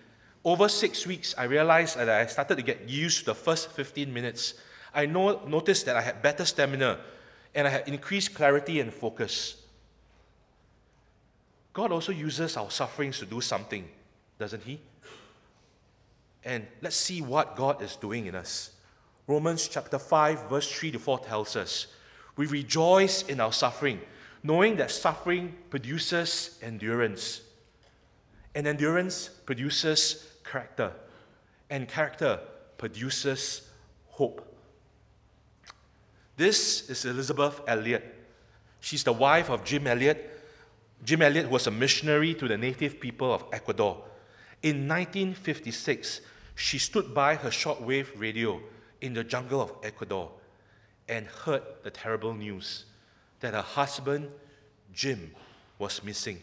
Over 0.45 0.69
six 0.69 1.07
weeks, 1.07 1.35
I 1.39 1.45
realized 1.45 1.97
that 1.97 2.09
I 2.09 2.27
started 2.27 2.57
to 2.57 2.63
get 2.63 2.89
used 2.89 3.21
to 3.21 3.25
the 3.27 3.35
first 3.35 3.71
15 3.71 4.13
minutes. 4.13 4.55
I 4.95 5.07
noticed 5.07 5.87
that 5.87 5.97
I 5.97 6.03
had 6.03 6.21
better 6.21 6.45
stamina 6.45 7.01
and 7.55 7.67
I 7.67 7.71
had 7.71 7.89
increased 7.89 8.35
clarity 8.35 8.81
and 8.81 8.93
focus. 8.93 9.62
God 11.73 11.91
also 11.93 12.13
uses 12.13 12.57
our 12.57 12.71
sufferings 12.71 13.19
to 13.21 13.27
do 13.27 13.41
something, 13.41 13.89
doesn't 14.39 14.63
He? 14.63 14.81
And 16.45 16.67
let's 16.81 16.97
see 16.97 17.23
what 17.23 17.57
God 17.57 17.83
is 17.83 17.97
doing 17.97 18.27
in 18.27 18.35
us. 18.35 18.71
Romans 19.27 19.69
chapter 19.69 19.99
5, 19.99 20.51
verse 20.51 20.71
3 20.71 20.91
to 20.93 20.99
4 20.99 21.21
tells 21.21 21.57
us 21.57 21.87
we 22.37 22.47
rejoice 22.47 23.23
in 23.23 23.41
our 23.41 23.53
suffering, 23.53 24.01
knowing 24.43 24.77
that 24.77 24.91
suffering 24.91 25.55
produces 25.71 26.59
endurance. 26.63 27.43
And 28.55 28.67
endurance 28.67 29.29
produces 29.29 30.27
character. 30.45 30.93
And 31.71 31.89
character 31.89 32.41
produces 32.77 33.69
hope. 34.09 34.47
This 36.37 36.91
is 36.91 37.05
Elisabeth 37.05 37.61
Elliot. 37.67 38.15
She's 38.81 39.05
the 39.05 39.13
wife 39.13 39.49
of 39.49 39.65
Jim 39.65 39.87
Elliot. 39.87 40.32
Jim 41.05 41.23
Elliot 41.23 41.51
was 41.51 41.67
a 41.67 41.71
missionary 41.71 42.35
to 42.35 42.47
the 42.47 42.57
native 42.57 43.01
people 43.01 43.33
of 43.33 43.45
Ecuador. 43.53 44.05
In 44.63 44.87
1956, 44.87 46.21
she 46.55 46.79
stood 46.79 47.13
by 47.13 47.35
her 47.35 47.51
shortwave 47.51 48.09
radio 48.17 48.61
in 49.01 49.15
the 49.15 49.25
jungle 49.25 49.61
of 49.61 49.73
Ecuador 49.83 50.31
and 51.09 51.27
heard 51.27 51.63
the 51.83 51.91
terrible 51.91 52.33
news 52.33 52.85
that 53.41 53.55
her 53.55 53.63
husband, 53.63 54.31
Jim, 54.95 55.33
was 55.79 56.05
missing. 56.05 56.41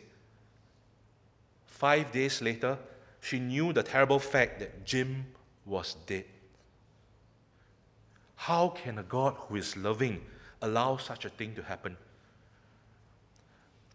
Five 1.65 2.11
days 2.11 2.41
later, 2.41 2.77
she 3.21 3.39
knew 3.39 3.71
the 3.71 3.83
terrible 3.83 4.19
fact 4.19 4.59
that 4.59 4.85
Jim 4.85 5.25
was 5.65 5.95
dead. 6.05 6.25
How 8.35 8.69
can 8.69 8.97
a 8.97 9.03
God 9.03 9.35
who 9.37 9.55
is 9.55 9.77
loving 9.77 10.21
allow 10.61 10.97
such 10.97 11.23
a 11.23 11.29
thing 11.29 11.55
to 11.55 11.63
happen? 11.63 11.95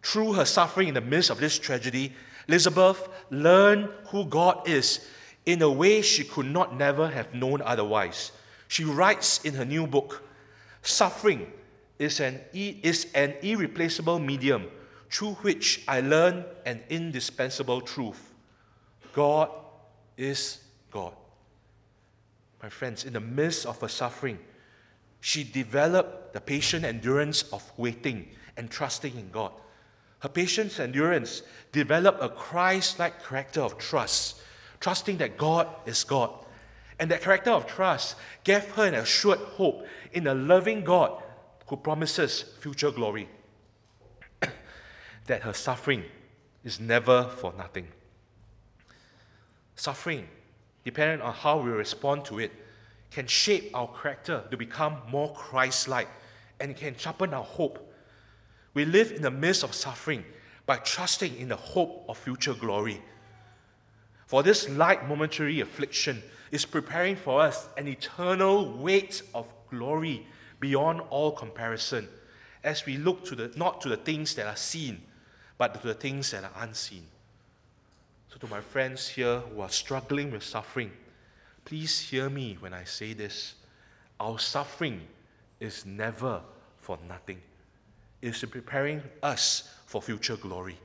Through 0.05 0.33
her 0.33 0.45
suffering 0.45 0.89
in 0.89 0.93
the 0.93 1.01
midst 1.01 1.31
of 1.31 1.39
this 1.39 1.57
tragedy, 1.57 2.13
Elisabeth 2.47 3.09
learned 3.31 3.89
who 4.09 4.25
God 4.25 4.69
is 4.69 5.07
in 5.47 5.63
a 5.63 5.71
way 5.71 6.03
she 6.03 6.23
could 6.23 6.45
not 6.45 6.77
never 6.77 7.09
have 7.09 7.33
known 7.33 7.63
otherwise. 7.63 8.31
She 8.67 8.83
writes 8.83 9.43
in 9.43 9.55
her 9.55 9.65
new 9.65 9.87
book 9.87 10.21
Suffering 10.83 11.51
is 11.97 12.19
an, 12.19 12.39
is 12.53 13.07
an 13.15 13.33
irreplaceable 13.41 14.19
medium 14.19 14.67
through 15.09 15.33
which 15.41 15.83
I 15.87 16.01
learn 16.01 16.45
an 16.67 16.83
indispensable 16.89 17.81
truth 17.81 18.31
God 19.11 19.49
is 20.17 20.59
God. 20.91 21.13
My 22.61 22.69
friends, 22.69 23.05
in 23.05 23.13
the 23.13 23.19
midst 23.19 23.65
of 23.65 23.81
her 23.81 23.87
suffering, 23.87 24.37
she 25.19 25.43
developed 25.43 26.33
the 26.33 26.41
patient 26.41 26.85
endurance 26.85 27.41
of 27.51 27.63
waiting 27.75 28.27
and 28.55 28.69
trusting 28.69 29.17
in 29.17 29.31
God. 29.31 29.51
Her 30.19 30.29
patience 30.29 30.79
and 30.79 30.93
endurance 30.93 31.43
developed 31.71 32.23
a 32.23 32.29
Christ 32.29 32.99
like 32.99 33.23
character 33.23 33.61
of 33.61 33.77
trust, 33.77 34.41
trusting 34.79 35.17
that 35.17 35.37
God 35.37 35.67
is 35.85 36.03
God. 36.03 36.31
And 36.99 37.11
that 37.11 37.21
character 37.21 37.51
of 37.51 37.67
trust 37.67 38.15
gave 38.43 38.63
her 38.71 38.85
an 38.85 38.95
assured 38.95 39.39
hope 39.39 39.85
in 40.13 40.27
a 40.27 40.33
loving 40.33 40.83
God 40.83 41.21
who 41.67 41.77
promises 41.77 42.45
future 42.59 42.91
glory. 42.91 43.27
that 45.27 45.41
her 45.41 45.53
suffering 45.53 46.03
is 46.63 46.79
never 46.79 47.23
for 47.37 47.53
nothing. 47.57 47.87
Suffering, 49.75 50.27
depending 50.83 51.21
on 51.21 51.33
how 51.33 51.59
we 51.59 51.69
respond 51.69 52.25
to 52.25 52.39
it, 52.39 52.51
can 53.11 53.27
shape 53.27 53.71
our 53.73 53.89
character 54.01 54.43
to 54.49 54.57
become 54.57 54.97
more 55.09 55.33
Christ 55.33 55.87
like 55.87 56.07
and 56.59 56.75
can 56.75 56.95
sharpen 56.97 57.33
our 57.33 57.43
hope. 57.43 57.93
We 58.75 58.85
live 58.85 59.11
in 59.11 59.23
the 59.23 59.31
midst 59.31 59.63
of 59.63 59.73
suffering 59.73 60.23
by 60.67 60.77
trusting 60.77 61.35
in 61.37 61.49
the 61.49 61.55
hope 61.55 62.05
of 62.07 62.17
future 62.19 62.53
glory. 62.53 63.01
For 64.27 64.43
this 64.43 64.69
light 64.69 65.07
momentary 65.07 65.61
affliction 65.61 66.21
is 66.51 66.65
preparing 66.65 67.15
for 67.15 67.41
us 67.41 67.67
an 67.77 67.87
eternal 67.87 68.77
weight 68.77 69.23
of 69.33 69.47
glory 69.69 70.27
beyond 70.59 71.01
all 71.09 71.31
comparison 71.31 72.07
as 72.63 72.85
we 72.85 72.97
look 72.97 73.23
to 73.25 73.35
the, 73.35 73.51
not 73.55 73.81
to 73.81 73.89
the 73.89 73.97
things 73.97 74.35
that 74.35 74.47
are 74.47 74.55
seen, 74.55 75.01
but 75.57 75.79
to 75.79 75.87
the 75.87 75.93
things 75.93 76.31
that 76.31 76.43
are 76.43 76.63
unseen. 76.63 77.05
So, 78.29 78.37
to 78.39 78.47
my 78.47 78.59
friends 78.59 79.07
here 79.07 79.39
who 79.39 79.61
are 79.61 79.69
struggling 79.69 80.31
with 80.31 80.43
suffering, 80.43 80.91
please 81.63 81.99
hear 81.99 82.29
me 82.29 82.57
when 82.59 82.73
I 82.73 82.83
say 82.83 83.13
this. 83.13 83.53
Our 84.19 84.39
suffering 84.39 85.01
is 85.59 85.85
never 85.85 86.41
for 86.77 86.97
nothing, 87.07 87.41
is 88.25 88.43
preparing 88.45 89.01
us 89.21 89.69
for 89.85 90.01
future 90.01 90.35
glory. 90.35 90.77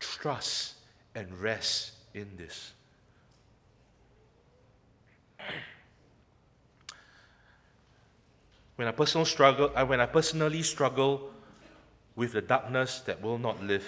Trust 0.00 0.74
and 1.14 1.40
rest 1.40 1.92
in 2.12 2.28
this. 2.36 2.72
When 8.76 8.88
I 8.88 8.90
personally 8.90 9.26
struggle, 9.26 9.70
uh, 9.74 9.86
when 9.86 10.00
I 10.00 10.06
personally 10.06 10.62
struggle 10.62 11.30
with 12.16 12.32
the 12.32 12.42
darkness 12.42 13.00
that 13.00 13.22
will 13.22 13.38
not 13.38 13.62
live, 13.62 13.84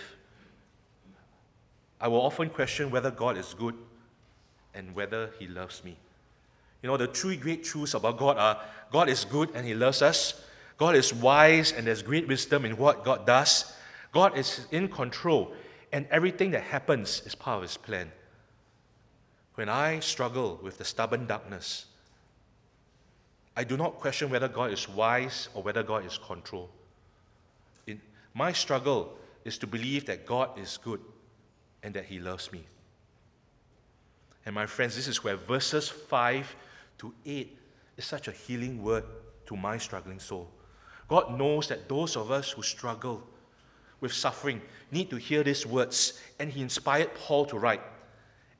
I 2.00 2.08
will 2.08 2.20
often 2.20 2.50
question 2.50 2.90
whether 2.90 3.10
God 3.10 3.36
is 3.36 3.54
good 3.54 3.74
and 4.74 4.94
whether 4.94 5.30
He 5.38 5.48
loves 5.48 5.82
me. 5.84 5.96
You 6.82 6.88
know, 6.88 6.96
the 6.96 7.08
three 7.08 7.36
great 7.36 7.64
truths 7.64 7.94
about 7.94 8.18
God 8.18 8.38
are 8.38 8.60
God 8.92 9.08
is 9.08 9.24
good 9.24 9.50
and 9.54 9.66
He 9.66 9.74
loves 9.74 10.02
us, 10.02 10.40
God 10.78 10.94
is 10.94 11.12
wise 11.12 11.72
and 11.72 11.86
there's 11.86 12.02
great 12.02 12.28
wisdom 12.28 12.64
in 12.64 12.76
what 12.76 13.04
God 13.04 13.26
does, 13.26 13.72
God 14.12 14.36
is 14.36 14.66
in 14.70 14.88
control, 14.88 15.52
and 15.92 16.06
everything 16.10 16.50
that 16.50 16.62
happens 16.62 17.22
is 17.24 17.34
part 17.34 17.56
of 17.56 17.62
His 17.62 17.76
plan. 17.76 18.10
When 19.54 19.68
I 19.68 20.00
struggle 20.00 20.60
with 20.62 20.76
the 20.78 20.84
stubborn 20.84 21.26
darkness, 21.26 21.86
I 23.56 23.64
do 23.64 23.76
not 23.76 23.98
question 23.98 24.28
whether 24.28 24.48
God 24.48 24.72
is 24.72 24.86
wise 24.88 25.48
or 25.54 25.62
whether 25.62 25.82
God 25.82 26.04
is 26.04 26.18
control. 26.18 26.70
My 28.34 28.52
struggle 28.52 29.16
is 29.46 29.56
to 29.58 29.66
believe 29.66 30.04
that 30.06 30.26
God 30.26 30.58
is 30.58 30.76
good 30.76 31.00
and 31.82 31.94
that 31.94 32.04
He 32.04 32.18
loves 32.18 32.52
me. 32.52 32.66
And 34.44 34.54
my 34.54 34.66
friends, 34.66 34.94
this 34.94 35.08
is 35.08 35.24
where 35.24 35.36
verses 35.36 35.88
5 35.88 36.54
to 36.98 37.14
8 37.24 37.58
is 37.96 38.04
such 38.04 38.28
a 38.28 38.32
healing 38.32 38.82
word 38.82 39.04
to 39.46 39.56
my 39.56 39.78
struggling 39.78 40.18
soul. 40.18 40.50
God 41.08 41.38
knows 41.38 41.68
that 41.68 41.88
those 41.88 42.16
of 42.16 42.30
us 42.30 42.50
who 42.50 42.62
struggle 42.62 43.22
with 44.00 44.12
suffering 44.12 44.60
need 44.90 45.10
to 45.10 45.16
hear 45.16 45.42
these 45.42 45.66
words, 45.66 46.20
and 46.38 46.50
He 46.50 46.62
inspired 46.62 47.14
Paul 47.14 47.46
to 47.46 47.58
write. 47.58 47.82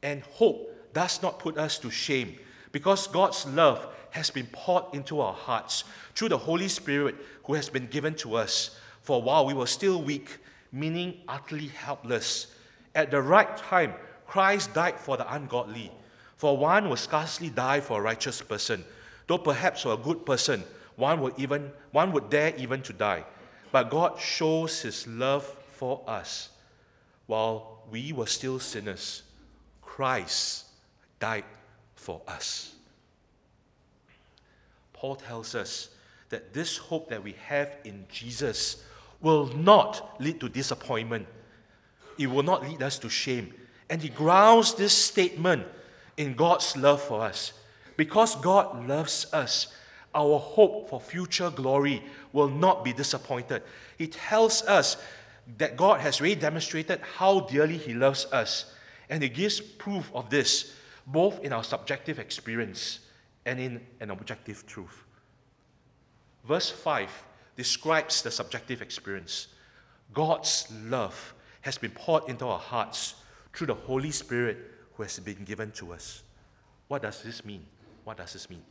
And 0.02 0.22
hope 0.22 0.92
does 0.94 1.22
not 1.22 1.38
put 1.38 1.59
us 1.59 1.78
to 1.80 1.90
shame 1.90 2.38
because 2.72 3.06
God's 3.06 3.46
love 3.46 3.87
has 4.11 4.30
been 4.30 4.46
poured 4.52 4.85
into 4.92 5.20
our 5.20 5.35
hearts 5.35 5.85
through 6.14 6.30
the 6.30 6.38
Holy 6.38 6.68
Spirit 6.68 7.16
who 7.44 7.54
has 7.54 7.68
been 7.68 7.87
given 7.87 8.14
to 8.14 8.37
us. 8.37 8.78
For 9.02 9.20
while 9.20 9.46
we 9.46 9.54
were 9.54 9.66
still 9.66 10.02
weak, 10.02 10.38
meaning 10.72 11.20
utterly 11.28 11.68
helpless, 11.68 12.48
at 12.94 13.11
the 13.11 13.20
right 13.20 13.56
time, 13.56 13.92
Christ 14.26 14.72
died 14.74 14.98
for 14.98 15.16
the 15.16 15.32
ungodly. 15.32 15.92
For 16.37 16.56
one 16.56 16.88
will 16.88 16.96
scarcely 16.96 17.50
die 17.50 17.80
for 17.80 17.98
a 17.98 18.02
righteous 18.02 18.40
person, 18.40 18.85
though 19.26 19.38
perhaps 19.38 19.82
for 19.82 19.92
a 19.92 19.96
good 19.96 20.24
person, 20.26 20.64
one 20.96 21.20
would 21.20 21.35
even 21.37 21.70
one 21.92 22.12
would 22.12 22.30
dare 22.30 22.54
even 22.56 22.82
to 22.82 22.92
die. 22.92 23.24
But 23.72 23.90
God 23.90 24.18
shows 24.18 24.80
his 24.82 25.06
love 25.06 25.44
for 25.72 26.02
us. 26.06 26.50
While 27.26 27.82
we 27.90 28.12
were 28.12 28.26
still 28.26 28.59
sinners, 28.59 29.22
Christ 29.82 30.66
died 31.18 31.44
for 31.94 32.20
us. 32.28 32.74
Paul 34.92 35.16
tells 35.16 35.54
us 35.54 35.90
that 36.30 36.54
this 36.54 36.76
hope 36.76 37.11
that 37.11 37.22
we 37.22 37.35
have 37.46 37.76
in 37.85 38.06
Jesus 38.11 38.82
will 39.20 39.46
not 39.48 40.20
lead 40.20 40.40
to 40.40 40.48
disappointment. 40.48 41.26
It 42.18 42.28
will 42.28 42.42
not 42.42 42.62
lead 42.62 42.82
us 42.82 42.98
to 43.00 43.11
shame. 43.11 43.52
And 43.90 44.00
he 44.00 44.09
grounds 44.09 44.74
this 44.74 44.92
statement 44.92 45.66
in 46.16 46.35
God's 46.35 46.76
love 46.76 47.02
for 47.02 47.22
us. 47.22 47.52
Because 47.96 48.37
God 48.37 48.88
loves 48.88 49.26
us, 49.32 49.68
our 50.16 50.38
hope 50.38 50.88
for 50.88 51.00
future 51.00 51.50
glory 51.50 52.02
will 52.33 52.48
not 52.48 52.85
be 52.85 52.92
disappointed. 52.92 53.62
He 53.98 54.09
tells 54.09 54.62
us 54.62 54.96
that 55.59 55.76
God 55.76 56.00
has 56.00 56.20
really 56.20 56.35
demonstrated 56.35 57.00
how 57.16 57.40
dearly 57.40 57.76
He 57.76 57.94
loves 57.94 58.26
us. 58.33 58.72
And 59.09 59.22
He 59.22 59.29
gives 59.29 59.61
proof 59.61 60.11
of 60.14 60.31
this 60.31 60.74
both 61.07 61.44
in 61.44 61.52
our 61.52 61.62
subjective 61.62 62.18
experience 62.18 63.00
and 63.44 63.61
in 63.61 63.81
an 64.00 64.11
objective 64.11 64.66
truth. 64.66 65.05
Verse 66.44 66.70
5 66.70 67.11
describes 67.57 68.22
the 68.22 68.31
subjective 68.31 68.83
experience. 68.83 69.48
God's 70.12 70.66
love 70.85 71.35
has 71.61 71.79
been 71.79 71.90
poured 71.90 72.29
into 72.29 72.46
our 72.46 72.59
hearts 72.59 73.14
through 73.52 73.68
the 73.68 73.74
Holy 73.74 74.11
Spirit 74.11 74.59
who 74.94 75.02
has 75.02 75.18
been 75.18 75.44
given 75.44 75.70
to 75.72 75.92
us. 75.92 76.22
What 76.88 77.02
does 77.02 77.22
this 77.22 77.44
mean? 77.44 77.64
What 78.05 78.16
does 78.16 78.33
this 78.33 78.48
mean? 78.48 78.62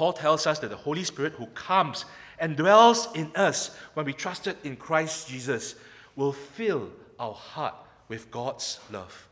Paul 0.00 0.14
tells 0.14 0.46
us 0.46 0.58
that 0.60 0.70
the 0.70 0.76
Holy 0.76 1.04
Spirit 1.04 1.34
who 1.34 1.44
comes 1.48 2.06
and 2.38 2.56
dwells 2.56 3.08
in 3.14 3.30
us 3.36 3.76
when 3.92 4.06
we 4.06 4.14
trusted 4.14 4.56
in 4.64 4.76
Christ 4.76 5.28
Jesus 5.28 5.74
will 6.16 6.32
fill 6.32 6.88
our 7.18 7.34
heart 7.34 7.74
with 8.08 8.30
God's 8.30 8.80
love. 8.90 9.28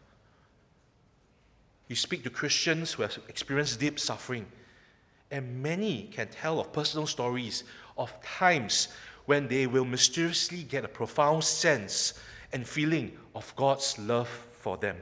You 1.88 1.96
speak 1.96 2.22
to 2.24 2.28
Christians 2.28 2.92
who 2.92 3.02
have 3.02 3.18
experienced 3.30 3.80
deep 3.80 3.98
suffering, 3.98 4.44
and 5.30 5.62
many 5.62 6.10
can 6.12 6.28
tell 6.28 6.60
of 6.60 6.70
personal 6.70 7.06
stories 7.06 7.64
of 7.96 8.12
times 8.22 8.88
when 9.24 9.48
they 9.48 9.66
will 9.66 9.86
mysteriously 9.86 10.64
get 10.64 10.84
a 10.84 10.88
profound 10.88 11.44
sense 11.44 12.12
and 12.52 12.68
feeling 12.68 13.16
of 13.34 13.56
God's 13.56 13.98
love 13.98 14.28
for 14.60 14.76
them. 14.76 14.98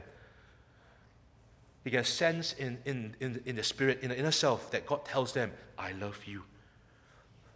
They 1.87 1.91
get 1.91 2.01
a 2.01 2.03
sense 2.03 2.51
in, 2.51 2.77
in, 2.83 3.15
in, 3.21 3.41
in 3.45 3.55
the 3.55 3.63
spirit, 3.63 3.99
in 4.01 4.09
the 4.09 4.19
inner 4.19 4.31
self, 4.31 4.71
that 4.71 4.85
God 4.85 5.05
tells 5.05 5.31
them, 5.31 5.53
I 5.77 5.93
love 5.93 6.19
you. 6.25 6.43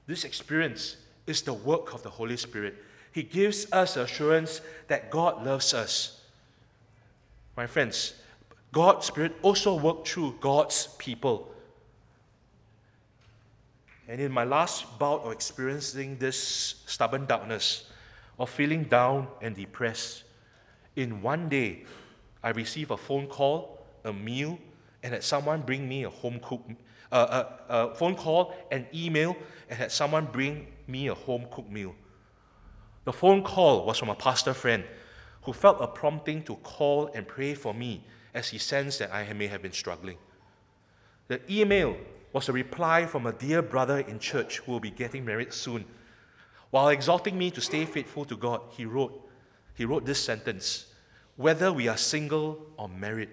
This 0.08 0.24
experience 0.24 0.96
is 1.28 1.42
the 1.42 1.52
work 1.52 1.94
of 1.94 2.02
the 2.02 2.10
Holy 2.10 2.38
Spirit. 2.38 2.76
He 3.12 3.24
gives 3.24 3.70
us 3.74 3.98
assurance 3.98 4.62
that 4.88 5.12
God 5.12 5.46
loves 5.46 5.74
us. 5.74 6.22
My 7.58 7.68
friends, 7.68 8.14
God's 8.72 9.06
Spirit 9.06 9.36
also 9.42 9.76
works 9.76 10.10
through 10.10 10.38
God's 10.40 10.88
people. 10.98 11.54
And 14.08 14.22
in 14.22 14.32
my 14.32 14.46
last 14.46 14.98
bout 14.98 15.24
of 15.24 15.34
experiencing 15.34 16.20
this 16.20 16.76
stubborn 16.86 17.26
darkness, 17.26 17.84
of 18.40 18.50
feeling 18.50 18.86
down 18.86 19.28
and 19.42 19.58
depressed, 19.58 20.24
in 20.96 21.22
one 21.22 21.50
day, 21.50 21.84
I 22.42 22.52
received 22.52 22.92
a 22.92 22.98
phone 22.98 23.28
call, 23.28 23.81
a 24.04 24.14
meal, 24.14 24.58
and 25.04 25.14
had 25.14 25.24
someone 25.24 25.62
bring 25.62 25.88
me 25.88 26.04
a 26.04 26.10
home 26.10 26.40
cooked, 26.42 26.72
uh, 27.12 27.16
uh, 27.16 27.50
uh, 27.70 27.94
phone 27.94 28.16
call, 28.16 28.54
an 28.72 28.88
email, 28.94 29.36
and 29.70 29.78
had 29.78 29.92
someone 29.92 30.26
bring 30.26 30.68
me 30.88 31.08
a 31.08 31.14
home 31.14 31.46
cooked 31.52 31.72
meal. 31.72 31.96
The 33.04 33.14
phone 33.14 33.44
call 33.44 33.86
was 33.86 33.98
from 33.98 34.10
a 34.10 34.16
pastor 34.16 34.54
friend 34.54 34.84
who 35.44 35.54
felt 35.54 35.78
a 35.82 35.88
prompting 35.88 36.44
to 36.44 36.56
call 36.58 37.08
and 37.16 37.28
pray 37.28 37.56
for 37.56 37.74
me 37.74 38.04
as 38.34 38.50
he 38.50 38.58
sensed 38.58 39.00
that 39.00 39.14
I 39.14 39.32
may 39.34 39.48
have 39.48 39.62
been 39.62 39.72
struggling. 39.72 40.18
The 41.28 41.42
email 41.52 41.98
was 42.34 42.48
a 42.48 42.54
reply 42.54 43.06
from 43.06 43.26
a 43.26 43.34
dear 43.34 43.62
brother 43.62 44.00
in 44.00 44.20
church 44.20 44.60
who 44.60 44.72
will 44.72 44.80
be 44.80 44.92
getting 44.92 45.26
married 45.26 45.54
soon. 45.54 45.86
While 46.70 46.90
exhorting 46.90 47.38
me 47.38 47.52
to 47.52 47.62
stay 47.62 47.86
faithful 47.86 48.26
to 48.26 48.38
God, 48.38 48.62
he 48.70 48.86
wrote, 48.86 49.30
he 49.76 49.86
wrote 49.86 50.06
this 50.06 50.24
sentence 50.24 50.86
Whether 51.36 51.74
we 51.74 51.88
are 51.88 51.98
single 51.98 52.68
or 52.78 52.88
married, 52.88 53.30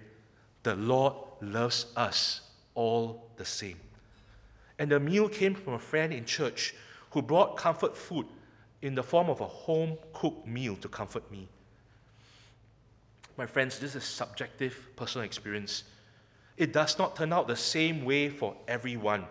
the 0.63 0.75
Lord 0.75 1.13
loves 1.41 1.87
us 1.95 2.41
all 2.75 3.29
the 3.37 3.45
same. 3.45 3.79
And 4.77 4.91
the 4.91 4.99
meal 4.99 5.27
came 5.27 5.55
from 5.55 5.73
a 5.73 5.79
friend 5.79 6.13
in 6.13 6.25
church 6.25 6.73
who 7.11 7.21
brought 7.21 7.57
comfort 7.57 7.97
food 7.97 8.25
in 8.81 8.95
the 8.95 9.03
form 9.03 9.29
of 9.29 9.41
a 9.41 9.47
home 9.47 9.97
cooked 10.13 10.47
meal 10.47 10.75
to 10.77 10.87
comfort 10.87 11.29
me. 11.31 11.47
My 13.37 13.45
friends, 13.45 13.79
this 13.79 13.95
is 13.95 14.03
subjective 14.03 14.77
personal 14.95 15.25
experience. 15.25 15.83
It 16.57 16.73
does 16.73 16.97
not 16.97 17.15
turn 17.15 17.31
out 17.31 17.47
the 17.47 17.55
same 17.55 18.03
way 18.03 18.29
for 18.29 18.55
everyone. 18.67 19.25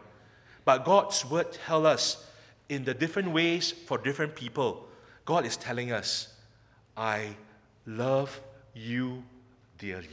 But 0.64 0.84
God's 0.84 1.24
word 1.24 1.52
tells 1.52 1.84
us 1.84 2.26
in 2.68 2.84
the 2.84 2.94
different 2.94 3.32
ways 3.32 3.70
for 3.70 3.98
different 3.98 4.34
people, 4.34 4.86
God 5.24 5.46
is 5.46 5.56
telling 5.56 5.92
us, 5.92 6.34
I 6.96 7.36
love 7.86 8.40
you 8.74 9.22
dearly. 9.78 10.08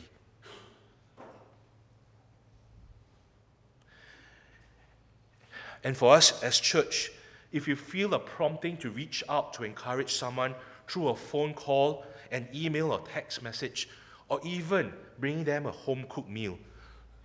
And 5.86 5.96
for 5.96 6.16
us 6.16 6.42
as 6.42 6.60
church, 6.60 7.12
if 7.52 7.68
you 7.68 7.76
feel 7.76 8.16
a 8.16 8.20
prompting 8.20 8.76
to 8.78 8.90
reach 8.90 9.24
out 9.30 9.54
to 9.54 9.64
encourage 9.64 10.16
someone 10.16 10.56
through 10.88 11.10
a 11.10 11.16
phone 11.16 11.54
call, 11.54 12.04
an 12.32 12.48
email 12.54 12.92
or 12.92 13.02
text 13.02 13.44
message, 13.44 13.88
or 14.28 14.42
even 14.44 14.92
bring 15.20 15.44
them 15.44 15.68
a 15.68 15.72
home 15.72 16.08
cooked 16.10 16.28
meal, 16.28 16.58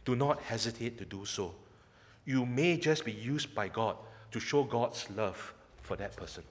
do 0.05 0.15
not 0.15 0.43
hesitate 0.43 0.99
to 0.99 1.07
do 1.07 1.25
so. 1.25 1.55
You 2.27 2.45
may 2.45 2.77
just 2.77 3.07
be 3.07 3.13
used 3.13 3.55
by 3.55 3.69
God 3.69 3.97
to 4.31 4.39
show 4.39 4.63
God's 4.63 5.09
love 5.17 5.55
for 5.81 5.97
that 5.97 6.15
person. 6.15 6.45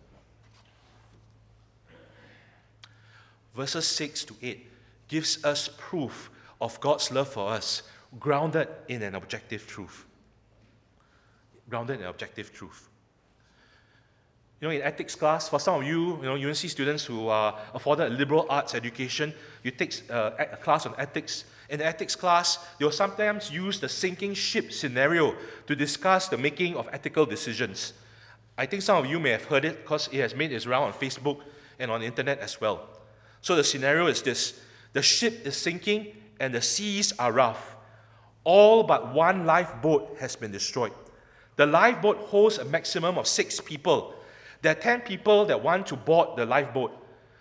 Verses 3.56 3.86
6 3.86 4.26
to 4.26 4.36
8 4.42 4.68
gives 5.08 5.46
us 5.46 5.70
proof 5.78 6.32
of 6.60 6.80
God's 6.80 7.12
love 7.12 7.30
for 7.30 7.52
us, 7.52 7.84
grounded 8.20 8.68
in 8.88 9.04
an 9.04 9.14
objective 9.14 9.68
truth. 9.68 10.06
Grounded 11.70 12.02
in 12.02 12.08
objective 12.08 12.52
truth. 12.52 12.90
You 14.60 14.68
know, 14.68 14.74
in 14.74 14.82
ethics 14.82 15.16
class, 15.16 15.48
for 15.48 15.60
some 15.60 15.82
of 15.82 15.88
you, 15.88 16.18
you 16.18 16.24
know, 16.24 16.36
UNC 16.36 16.58
students 16.58 17.06
who 17.06 17.30
are 17.30 17.58
afforded 17.74 18.12
a 18.12 18.16
liberal 18.16 18.46
arts 18.50 18.76
education, 18.76 19.34
you 19.64 19.72
take 19.72 20.02
uh, 20.10 20.32
a 20.38 20.58
class 20.58 20.86
on 20.86 20.94
ethics. 20.98 21.46
In 21.70 21.80
the 21.80 21.86
ethics 21.86 22.16
class, 22.16 22.58
they 22.78 22.84
will 22.84 22.92
sometimes 22.92 23.50
use 23.52 23.80
the 23.80 23.88
sinking 23.88 24.34
ship 24.34 24.74
scenario 24.74 25.34
to 25.68 25.76
discuss 25.76 26.28
the 26.28 26.38
making 26.38 26.76
of 26.76 26.90
ethical 26.92 27.26
decisions. 27.26 27.94
I 28.58 28.66
think 28.66 28.82
some 28.82 28.98
of 28.98 29.06
you 29.10 29.20
may 29.20 29.30
have 29.30 29.46
heard 29.46 29.64
it 29.64 29.84
because 29.84 30.10
it 30.12 30.20
has 30.20 30.36
made 30.36 30.52
its 30.52 30.68
round 30.68 30.86
on 30.86 30.94
Facebook 30.94 31.40
and 31.80 31.90
on 31.90 32.02
the 32.02 32.06
internet 32.06 32.40
as 32.40 32.60
well. 32.60 32.90
So 33.40 33.56
the 33.56 33.64
scenario 33.64 34.08
is 34.08 34.22
this 34.22 34.60
the 34.92 35.02
ship 35.02 35.46
is 35.46 35.56
sinking 35.56 36.08
and 36.42 36.54
the 36.54 36.62
seas 36.62 37.14
are 37.18 37.32
rough. 37.32 37.78
All 38.44 38.84
but 38.84 39.14
one 39.14 39.46
lifeboat 39.46 40.18
has 40.20 40.36
been 40.36 40.52
destroyed. 40.52 40.92
The 41.60 41.66
lifeboat 41.66 42.18
holds 42.30 42.58
a 42.58 42.64
maximum 42.64 43.18
of 43.18 43.28
six 43.28 43.60
people 43.60 44.16
there 44.62 44.74
are 44.74 44.80
10 44.80 45.02
people 45.02 45.46
that 45.46 45.62
want 45.62 45.88
to 45.88 45.96
board 45.96 46.38
the 46.38 46.46
lifeboat. 46.46 46.92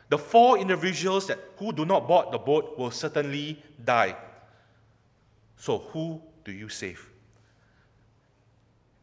The 0.08 0.18
four 0.18 0.58
individuals 0.58 1.26
that, 1.26 1.38
who 1.56 1.72
do 1.72 1.84
not 1.84 2.06
board 2.06 2.32
the 2.32 2.38
boat 2.38 2.78
will 2.78 2.90
certainly 2.90 3.62
die. 3.84 4.16
So, 5.56 5.78
who 5.78 6.22
do 6.44 6.52
you 6.52 6.68
save? 6.68 7.10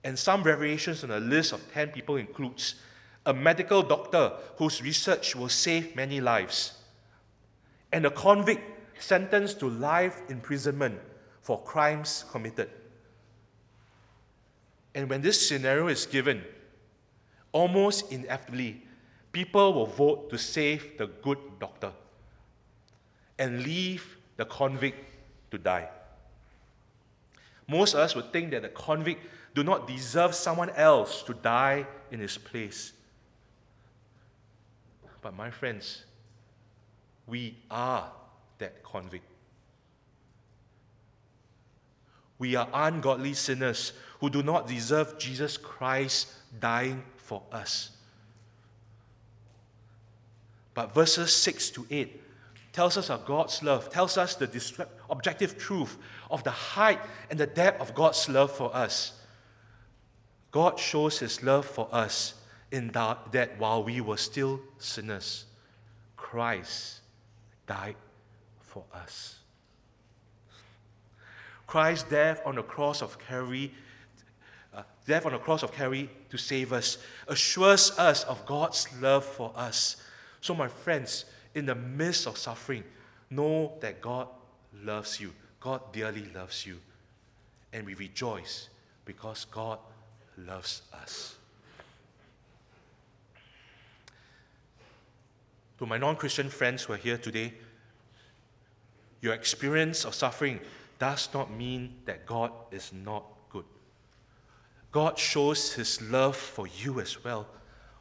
And 0.03 0.17
some 0.17 0.43
variations 0.43 1.03
on 1.03 1.09
the 1.09 1.19
list 1.19 1.51
of 1.51 1.61
10 1.73 1.89
people 1.89 2.15
includes 2.15 2.75
a 3.25 3.33
medical 3.33 3.81
doctor 3.83 4.31
whose 4.57 4.81
research 4.81 5.35
will 5.35 5.49
save 5.49 5.95
many 5.95 6.21
lives, 6.21 6.73
and 7.91 8.05
a 8.05 8.11
convict 8.11 8.63
sentenced 8.99 9.59
to 9.59 9.69
life 9.69 10.21
imprisonment 10.29 10.99
for 11.41 11.61
crimes 11.63 12.23
committed. 12.31 12.69
And 14.95 15.09
when 15.09 15.21
this 15.21 15.47
scenario 15.47 15.89
is 15.89 16.05
given, 16.05 16.41
almost 17.51 18.11
inevitably, 18.11 18.81
people 19.33 19.73
will 19.73 19.85
vote 19.85 20.29
to 20.29 20.37
save 20.37 20.97
the 20.97 21.07
good 21.07 21.37
doctor 21.59 21.91
and 23.37 23.61
leave 23.61 24.17
the 24.37 24.45
convict 24.45 24.97
to 25.51 25.57
die. 25.57 25.89
Most 27.67 27.93
of 27.93 27.99
us 27.99 28.15
would 28.15 28.31
think 28.31 28.51
that 28.51 28.61
the 28.61 28.69
convict 28.69 29.21
do 29.53 29.63
not 29.63 29.85
deserve 29.85 30.33
someone 30.33 30.69
else 30.71 31.23
to 31.23 31.33
die 31.33 31.85
in 32.11 32.19
his 32.19 32.37
place. 32.37 32.93
But 35.21 35.35
my 35.35 35.49
friends, 35.51 36.05
we 37.27 37.57
are 37.69 38.09
that 38.59 38.81
convict. 38.83 39.25
We 42.37 42.55
are 42.55 42.67
ungodly 42.73 43.33
sinners 43.33 43.93
who 44.25 44.29
do 44.31 44.41
not 44.41 44.67
deserve 44.67 45.19
Jesus 45.19 45.55
Christ 45.55 46.31
dying 46.59 47.03
for 47.15 47.43
us. 47.51 47.91
But 50.73 50.95
verses 50.95 51.31
6 51.31 51.69
to 51.69 51.85
8 51.91 52.23
tells 52.73 52.97
us 52.97 53.11
of 53.11 53.23
God's 53.23 53.61
love, 53.61 53.91
tells 53.91 54.17
us 54.17 54.33
the 54.33 54.87
objective 55.11 55.59
truth 55.59 55.99
of 56.31 56.43
the 56.43 56.49
height 56.49 56.99
and 57.29 57.39
the 57.39 57.45
depth 57.45 57.79
of 57.79 57.93
God's 57.93 58.27
love 58.27 58.51
for 58.51 58.75
us. 58.75 59.13
God 60.49 60.79
shows 60.79 61.19
his 61.19 61.43
love 61.43 61.67
for 61.67 61.87
us 61.91 62.33
in 62.71 62.87
that, 62.93 63.59
while 63.59 63.83
we 63.83 64.01
were 64.01 64.17
still 64.17 64.59
sinners, 64.79 65.45
Christ 66.17 67.01
died 67.67 67.95
for 68.59 68.85
us. 68.91 69.35
Christ's 71.67 72.09
death 72.09 72.41
on 72.43 72.55
the 72.55 72.63
cross 72.63 73.03
of 73.03 73.19
Calvary 73.19 73.71
death 75.05 75.25
on 75.25 75.33
the 75.33 75.37
cross 75.37 75.63
of 75.63 75.71
Calvary 75.71 76.09
to 76.29 76.37
save 76.37 76.73
us, 76.73 76.97
assures 77.27 77.91
us 77.97 78.23
of 78.23 78.45
God's 78.45 78.87
love 78.99 79.23
for 79.23 79.51
us. 79.55 79.97
So, 80.41 80.53
my 80.53 80.67
friends, 80.67 81.25
in 81.53 81.65
the 81.65 81.75
midst 81.75 82.27
of 82.27 82.37
suffering, 82.37 82.83
know 83.29 83.73
that 83.81 84.01
God 84.01 84.27
loves 84.83 85.19
you. 85.19 85.33
God 85.59 85.81
dearly 85.93 86.25
loves 86.33 86.65
you. 86.65 86.79
And 87.73 87.85
we 87.85 87.93
rejoice 87.95 88.69
because 89.05 89.45
God 89.45 89.79
loves 90.37 90.81
us. 90.93 91.35
To 95.79 95.85
my 95.85 95.97
non 95.97 96.15
Christian 96.15 96.49
friends 96.49 96.83
who 96.83 96.93
are 96.93 96.97
here 96.97 97.17
today, 97.17 97.53
your 99.21 99.33
experience 99.33 100.05
of 100.05 100.13
suffering 100.13 100.59
does 100.99 101.29
not 101.33 101.51
mean 101.51 101.95
that 102.05 102.25
God 102.25 102.51
is 102.71 102.93
not 102.93 103.25
God 104.95 105.19
shows 105.19 105.73
his 105.73 106.01
love 106.03 106.37
for 106.37 106.67
you 106.67 107.01
as 107.01 107.21
well. 107.21 107.45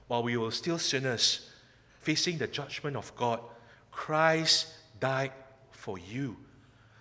While 0.07 0.23
we 0.23 0.37
were 0.37 0.53
still 0.53 0.79
sinners, 0.79 1.51
facing 1.99 2.39
the 2.39 2.47
judgment 2.47 2.97
of 2.97 3.13
God, 3.17 3.41
Christ 3.91 4.69
died 5.01 5.33
for 5.73 5.99
you. 5.99 6.37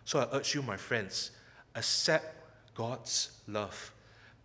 So 0.04 0.18
I 0.18 0.36
urge 0.36 0.56
you, 0.56 0.64
my 0.64 0.78
friends, 0.78 1.30
accept 1.76 2.26
God's 2.74 3.34
love. 3.48 3.94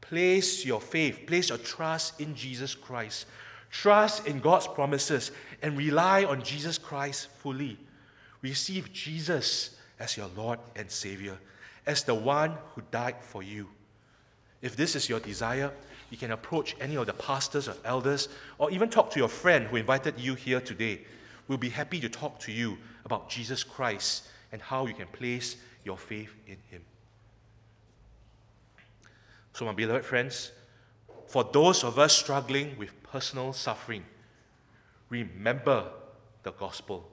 Place 0.03 0.67
your 0.67 0.83
faith, 0.83 1.27
place 1.27 1.49
your 1.49 1.57
trust 1.57 2.21
in 2.21 2.35
Jesus 2.35 2.75
Christ. 2.75 3.25
Trust 3.71 4.27
in 4.27 4.41
God's 4.41 4.67
promises 4.67 5.31
and 5.63 5.79
rely 5.79 6.25
on 6.25 6.43
Jesus 6.43 6.77
Christ 6.77 7.29
fully. 7.39 7.79
Receive 8.43 8.93
Jesus 8.93 9.79
as 9.99 10.15
your 10.15 10.29
Lord 10.37 10.59
and 10.77 10.91
Savior 10.91 11.39
as 11.87 12.03
the 12.03 12.15
one 12.15 12.53
who 12.75 12.83
died 12.91 13.17
for 13.23 13.43
you. 13.43 13.71
If 14.63 14.77
this 14.77 14.97
is 14.97 15.09
your 15.09 15.21
desire, 15.21 15.73
you 16.11 16.17
can 16.17 16.33
approach 16.33 16.75
any 16.81 16.97
of 16.97 17.07
the 17.07 17.13
pastors 17.13 17.69
or 17.69 17.75
elders, 17.85 18.29
or 18.59 18.71
even 18.71 18.89
talk 18.89 19.11
to 19.13 19.19
your 19.19 19.29
friend 19.29 19.67
who 19.67 19.77
invited 19.77 20.19
you 20.19 20.35
here 20.35 20.61
today. 20.61 21.03
We'll 21.47 21.59
be 21.59 21.69
happy 21.69 22.01
to 22.01 22.09
talk 22.09 22.39
to 22.41 22.53
you 22.53 22.79
about 23.05 23.29
Jesus 23.29 23.63
Christ 23.63 24.27
and 24.53 24.61
how 24.61 24.87
you 24.87 24.95
can 24.95 25.07
place 25.09 25.57
your 25.85 25.97
faith 25.97 26.35
in 26.47 26.57
Him. 26.71 26.83
So, 29.53 29.65
my 29.65 29.73
beloved 29.73 30.05
friends, 30.05 30.53
for 31.27 31.45
those 31.45 31.85
of 31.85 31.99
us 31.99 32.17
struggling 32.17 32.77
with 32.79 32.91
personal 33.03 33.53
suffering, 33.53 34.05
remember 35.11 35.85
the 36.43 36.53
gospel. 36.53 37.09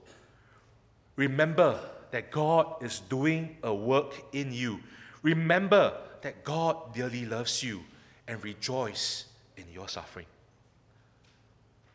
Remember 1.15 1.79
that 2.11 2.31
God 2.31 2.81
is 2.81 2.99
doing 3.01 3.57
a 3.63 3.73
work 3.73 4.13
in 4.31 4.51
you. 4.51 4.79
Remember 5.21 5.93
that 6.26 6.43
God 6.43 6.91
dearly 6.95 7.23
loves 7.23 7.61
you 7.61 7.84
and 8.28 8.43
rejoice 8.43 9.26
in 9.57 9.65
your 9.71 9.88
suffering. 9.88 10.26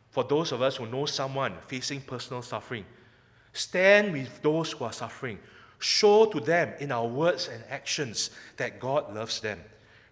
For 0.09 0.23
those 0.23 0.53
of 0.53 0.61
us 0.61 0.77
who 0.77 0.85
know 0.85 1.05
someone 1.05 1.55
facing 1.67 1.99
personal 1.99 2.41
suffering, 2.41 2.85
stand 3.51 4.13
with 4.13 4.41
those 4.41 4.71
who 4.71 4.85
are 4.85 4.93
suffering. 4.93 5.37
Show 5.79 6.27
to 6.27 6.39
them 6.39 6.71
in 6.79 6.93
our 6.93 7.05
words 7.05 7.49
and 7.51 7.61
actions 7.69 8.29
that 8.55 8.79
God 8.79 9.13
loves 9.13 9.41
them. 9.41 9.59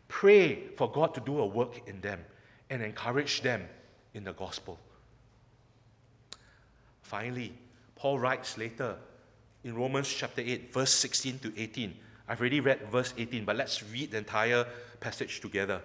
Pray 0.09 0.67
for 0.75 0.91
God 0.91 1.13
to 1.13 1.21
do 1.21 1.39
a 1.39 1.45
work 1.45 1.87
in 1.87 2.01
them 2.01 2.19
and 2.69 2.83
encourage 2.83 3.41
them 3.41 3.69
in 4.13 4.25
the 4.25 4.33
gospel. 4.33 4.77
Finally, 7.03 7.53
Paul 7.95 8.19
writes 8.19 8.57
later 8.57 8.97
in 9.63 9.75
Romans 9.75 10.09
chapter 10.09 10.41
8, 10.41 10.73
verse 10.73 10.91
16 10.91 11.39
to 11.39 11.53
18. 11.57 11.95
I've 12.29 12.39
already 12.39 12.59
read 12.59 12.79
verse 12.91 13.11
18, 13.17 13.43
but 13.43 13.55
let's 13.55 13.83
read 13.91 14.11
the 14.11 14.19
entire 14.19 14.67
passage 14.99 15.41
together. 15.41 15.81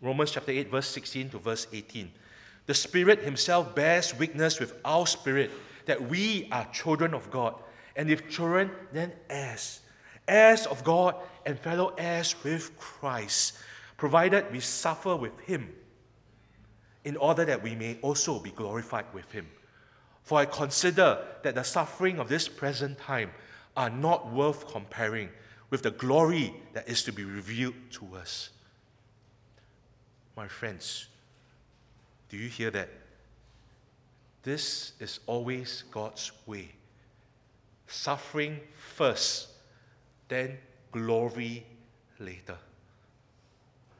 Romans 0.00 0.30
chapter 0.30 0.52
8, 0.52 0.70
verse 0.70 0.86
16 0.86 1.30
to 1.30 1.38
verse 1.38 1.66
18. 1.72 2.08
The 2.66 2.74
Spirit 2.74 3.22
Himself 3.22 3.74
bears 3.74 4.16
witness 4.16 4.60
with 4.60 4.74
our 4.84 5.08
spirit 5.08 5.50
that 5.86 6.08
we 6.08 6.48
are 6.52 6.64
children 6.72 7.14
of 7.14 7.28
God. 7.32 7.56
And 7.96 8.08
if 8.08 8.30
children, 8.30 8.70
then 8.92 9.12
heirs. 9.28 9.80
Heirs 10.28 10.66
of 10.66 10.84
God 10.84 11.16
and 11.44 11.58
fellow 11.58 11.94
heirs 11.98 12.36
with 12.44 12.78
Christ, 12.78 13.58
provided 13.96 14.52
we 14.52 14.60
suffer 14.60 15.16
with 15.16 15.38
Him, 15.40 15.68
in 17.04 17.16
order 17.16 17.44
that 17.44 17.60
we 17.60 17.74
may 17.74 17.98
also 18.02 18.38
be 18.38 18.50
glorified 18.50 19.06
with 19.12 19.28
Him. 19.32 19.48
For 20.22 20.38
I 20.38 20.44
consider 20.44 21.18
that 21.42 21.56
the 21.56 21.64
suffering 21.64 22.20
of 22.20 22.28
this 22.28 22.46
present 22.46 22.98
time 22.98 23.32
are 23.76 23.90
not 23.90 24.32
worth 24.32 24.68
comparing 24.68 25.28
with 25.72 25.80
the 25.80 25.90
glory 25.90 26.52
that 26.74 26.86
is 26.86 27.02
to 27.02 27.10
be 27.10 27.24
revealed 27.24 27.74
to 27.90 28.06
us. 28.14 28.50
My 30.36 30.46
friends, 30.46 31.08
do 32.28 32.36
you 32.36 32.50
hear 32.50 32.70
that? 32.72 32.90
This 34.42 34.92
is 35.00 35.20
always 35.26 35.84
God's 35.90 36.30
way. 36.44 36.68
Suffering 37.86 38.60
first, 38.76 39.48
then 40.28 40.58
glory 40.92 41.64
later. 42.18 42.58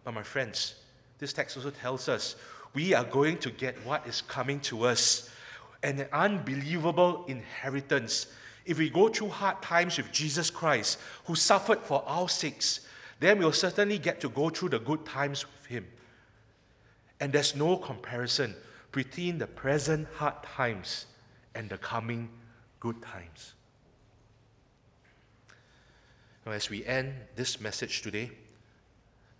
But 0.05 0.13
my 0.13 0.23
friends, 0.23 0.75
this 1.19 1.33
text 1.33 1.57
also 1.57 1.71
tells 1.71 2.07
us 2.07 2.37
we 2.75 2.93
are 2.93 3.05
going 3.05 3.39
to 3.39 3.51
get 3.51 3.77
what 3.87 4.07
is 4.07 4.21
coming 4.21 4.61
to 4.61 4.85
us 4.85 5.31
an 5.83 6.07
unbelievable 6.13 7.25
inheritance. 7.29 8.27
If 8.65 8.79
we 8.79 8.91
go 8.91 9.09
through 9.09 9.31
hard 9.31 9.61
times 9.63 9.97
with 9.97 10.13
Jesus 10.13 10.51
Christ, 10.51 10.99
who 11.25 11.35
suffered 11.35 11.81
for 11.81 12.05
our 12.07 12.29
sakes, 12.29 12.81
then 13.21 13.39
we'll 13.39 13.53
certainly 13.53 13.99
get 13.99 14.21
to 14.21 14.29
go 14.29 14.51
through 14.51 14.71
the 14.71 14.79
good 14.79 15.05
times 15.05 15.45
with 15.45 15.67
Him. 15.67 15.87
And 17.21 17.33
there's 17.33 17.55
no 17.55 17.77
comparison 17.77 18.55
between 18.91 19.39
the 19.39 19.47
present 19.47 20.07
hard 20.17 20.43
times 20.43 21.07
and 21.55 21.69
the 21.69 21.79
coming 21.79 22.29
good 22.81 23.01
times. 23.03 23.55
Now, 26.45 26.53
as 26.53 26.69
we 26.69 26.85
end 26.85 27.15
this 27.37 27.61
message 27.61 28.03
today, 28.03 28.31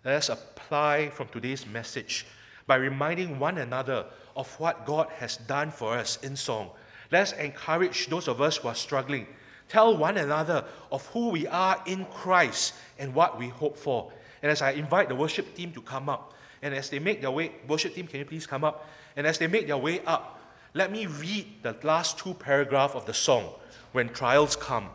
let 0.05 0.15
us 0.15 0.29
apply 0.29 1.09
from 1.09 1.27
today's 1.27 1.65
message 1.65 2.25
by 2.65 2.75
reminding 2.75 3.39
one 3.39 3.57
another 3.57 4.05
of 4.35 4.53
what 4.59 4.85
God 4.85 5.09
has 5.17 5.37
done 5.37 5.71
for 5.71 5.97
us 5.97 6.17
in 6.23 6.35
song. 6.35 6.69
Let's 7.13 7.33
encourage 7.33 8.07
those 8.07 8.27
of 8.27 8.41
us 8.41 8.57
who 8.57 8.69
are 8.69 8.73
struggling. 8.73 9.27
Tell 9.69 9.95
one 9.95 10.17
another 10.17 10.65
of 10.91 11.05
who 11.09 11.29
we 11.29 11.45
are 11.45 11.79
in 11.85 12.05
Christ 12.05 12.73
and 12.97 13.13
what 13.13 13.37
we 13.37 13.49
hope 13.49 13.77
for. 13.77 14.11
And 14.41 14.51
as 14.51 14.63
I 14.63 14.71
invite 14.71 15.09
the 15.09 15.15
worship 15.15 15.53
team 15.53 15.71
to 15.73 15.81
come 15.83 16.09
up, 16.09 16.33
and 16.63 16.73
as 16.73 16.89
they 16.89 16.97
make 16.97 17.21
their 17.21 17.29
way, 17.29 17.51
worship 17.67 17.93
team, 17.93 18.07
can 18.07 18.17
you 18.17 18.25
please 18.25 18.47
come 18.47 18.63
up? 18.63 18.89
And 19.15 19.27
as 19.27 19.37
they 19.37 19.45
make 19.45 19.67
their 19.67 19.77
way 19.77 20.03
up, 20.05 20.41
let 20.73 20.91
me 20.91 21.05
read 21.05 21.45
the 21.61 21.75
last 21.83 22.17
two 22.17 22.33
paragraphs 22.33 22.95
of 22.95 23.05
the 23.05 23.13
song, 23.13 23.47
When 23.91 24.09
Trials 24.09 24.55
Come. 24.55 24.89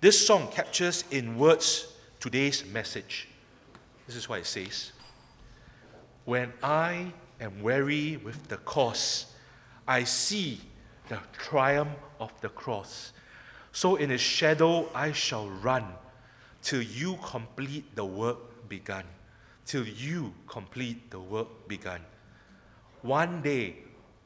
This 0.00 0.26
song 0.26 0.48
captures 0.50 1.04
in 1.10 1.36
words 1.36 1.92
today's 2.20 2.64
message. 2.64 3.28
This 4.06 4.16
is 4.16 4.30
what 4.30 4.38
it 4.38 4.46
says 4.46 4.92
When 6.24 6.54
I 6.62 7.12
am 7.38 7.62
weary 7.62 8.16
with 8.16 8.48
the 8.48 8.56
course, 8.56 9.26
I 9.86 10.04
see 10.04 10.58
the 11.12 11.20
triumph 11.32 11.90
of 12.20 12.32
the 12.40 12.48
cross. 12.48 13.12
So 13.72 13.96
in 13.96 14.10
its 14.10 14.22
shadow 14.22 14.88
I 14.94 15.12
shall 15.12 15.48
run 15.48 15.84
till 16.62 16.82
you 16.82 17.18
complete 17.22 17.94
the 17.94 18.04
work 18.04 18.68
begun. 18.68 19.04
Till 19.66 19.86
you 19.86 20.32
complete 20.46 21.10
the 21.10 21.20
work 21.20 21.68
begun. 21.68 22.00
One 23.02 23.42
day, 23.42 23.76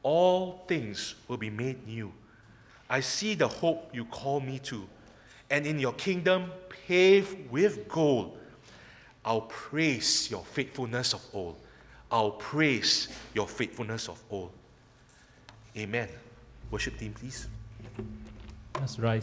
all 0.03 0.63
things 0.67 1.15
will 1.27 1.37
be 1.37 1.49
made 1.49 1.85
new. 1.85 2.11
I 2.89 3.01
see 3.01 3.35
the 3.35 3.47
hope 3.47 3.89
you 3.93 4.05
call 4.05 4.39
me 4.39 4.59
to, 4.59 4.87
and 5.49 5.65
in 5.65 5.79
your 5.79 5.93
kingdom 5.93 6.51
paved 6.87 7.51
with 7.51 7.87
gold, 7.89 8.37
I'll 9.25 9.41
praise 9.41 10.31
your 10.31 10.45
faithfulness 10.45 11.13
of 11.13 11.21
old. 11.33 11.57
I'll 12.09 12.31
praise 12.31 13.09
your 13.33 13.47
faithfulness 13.47 14.07
of 14.07 14.21
old. 14.29 14.51
Amen. 15.75 16.07
Worship 16.71 16.97
team, 16.97 17.13
please. 17.13 17.47
Let's 18.79 18.99
rise. 18.99 19.15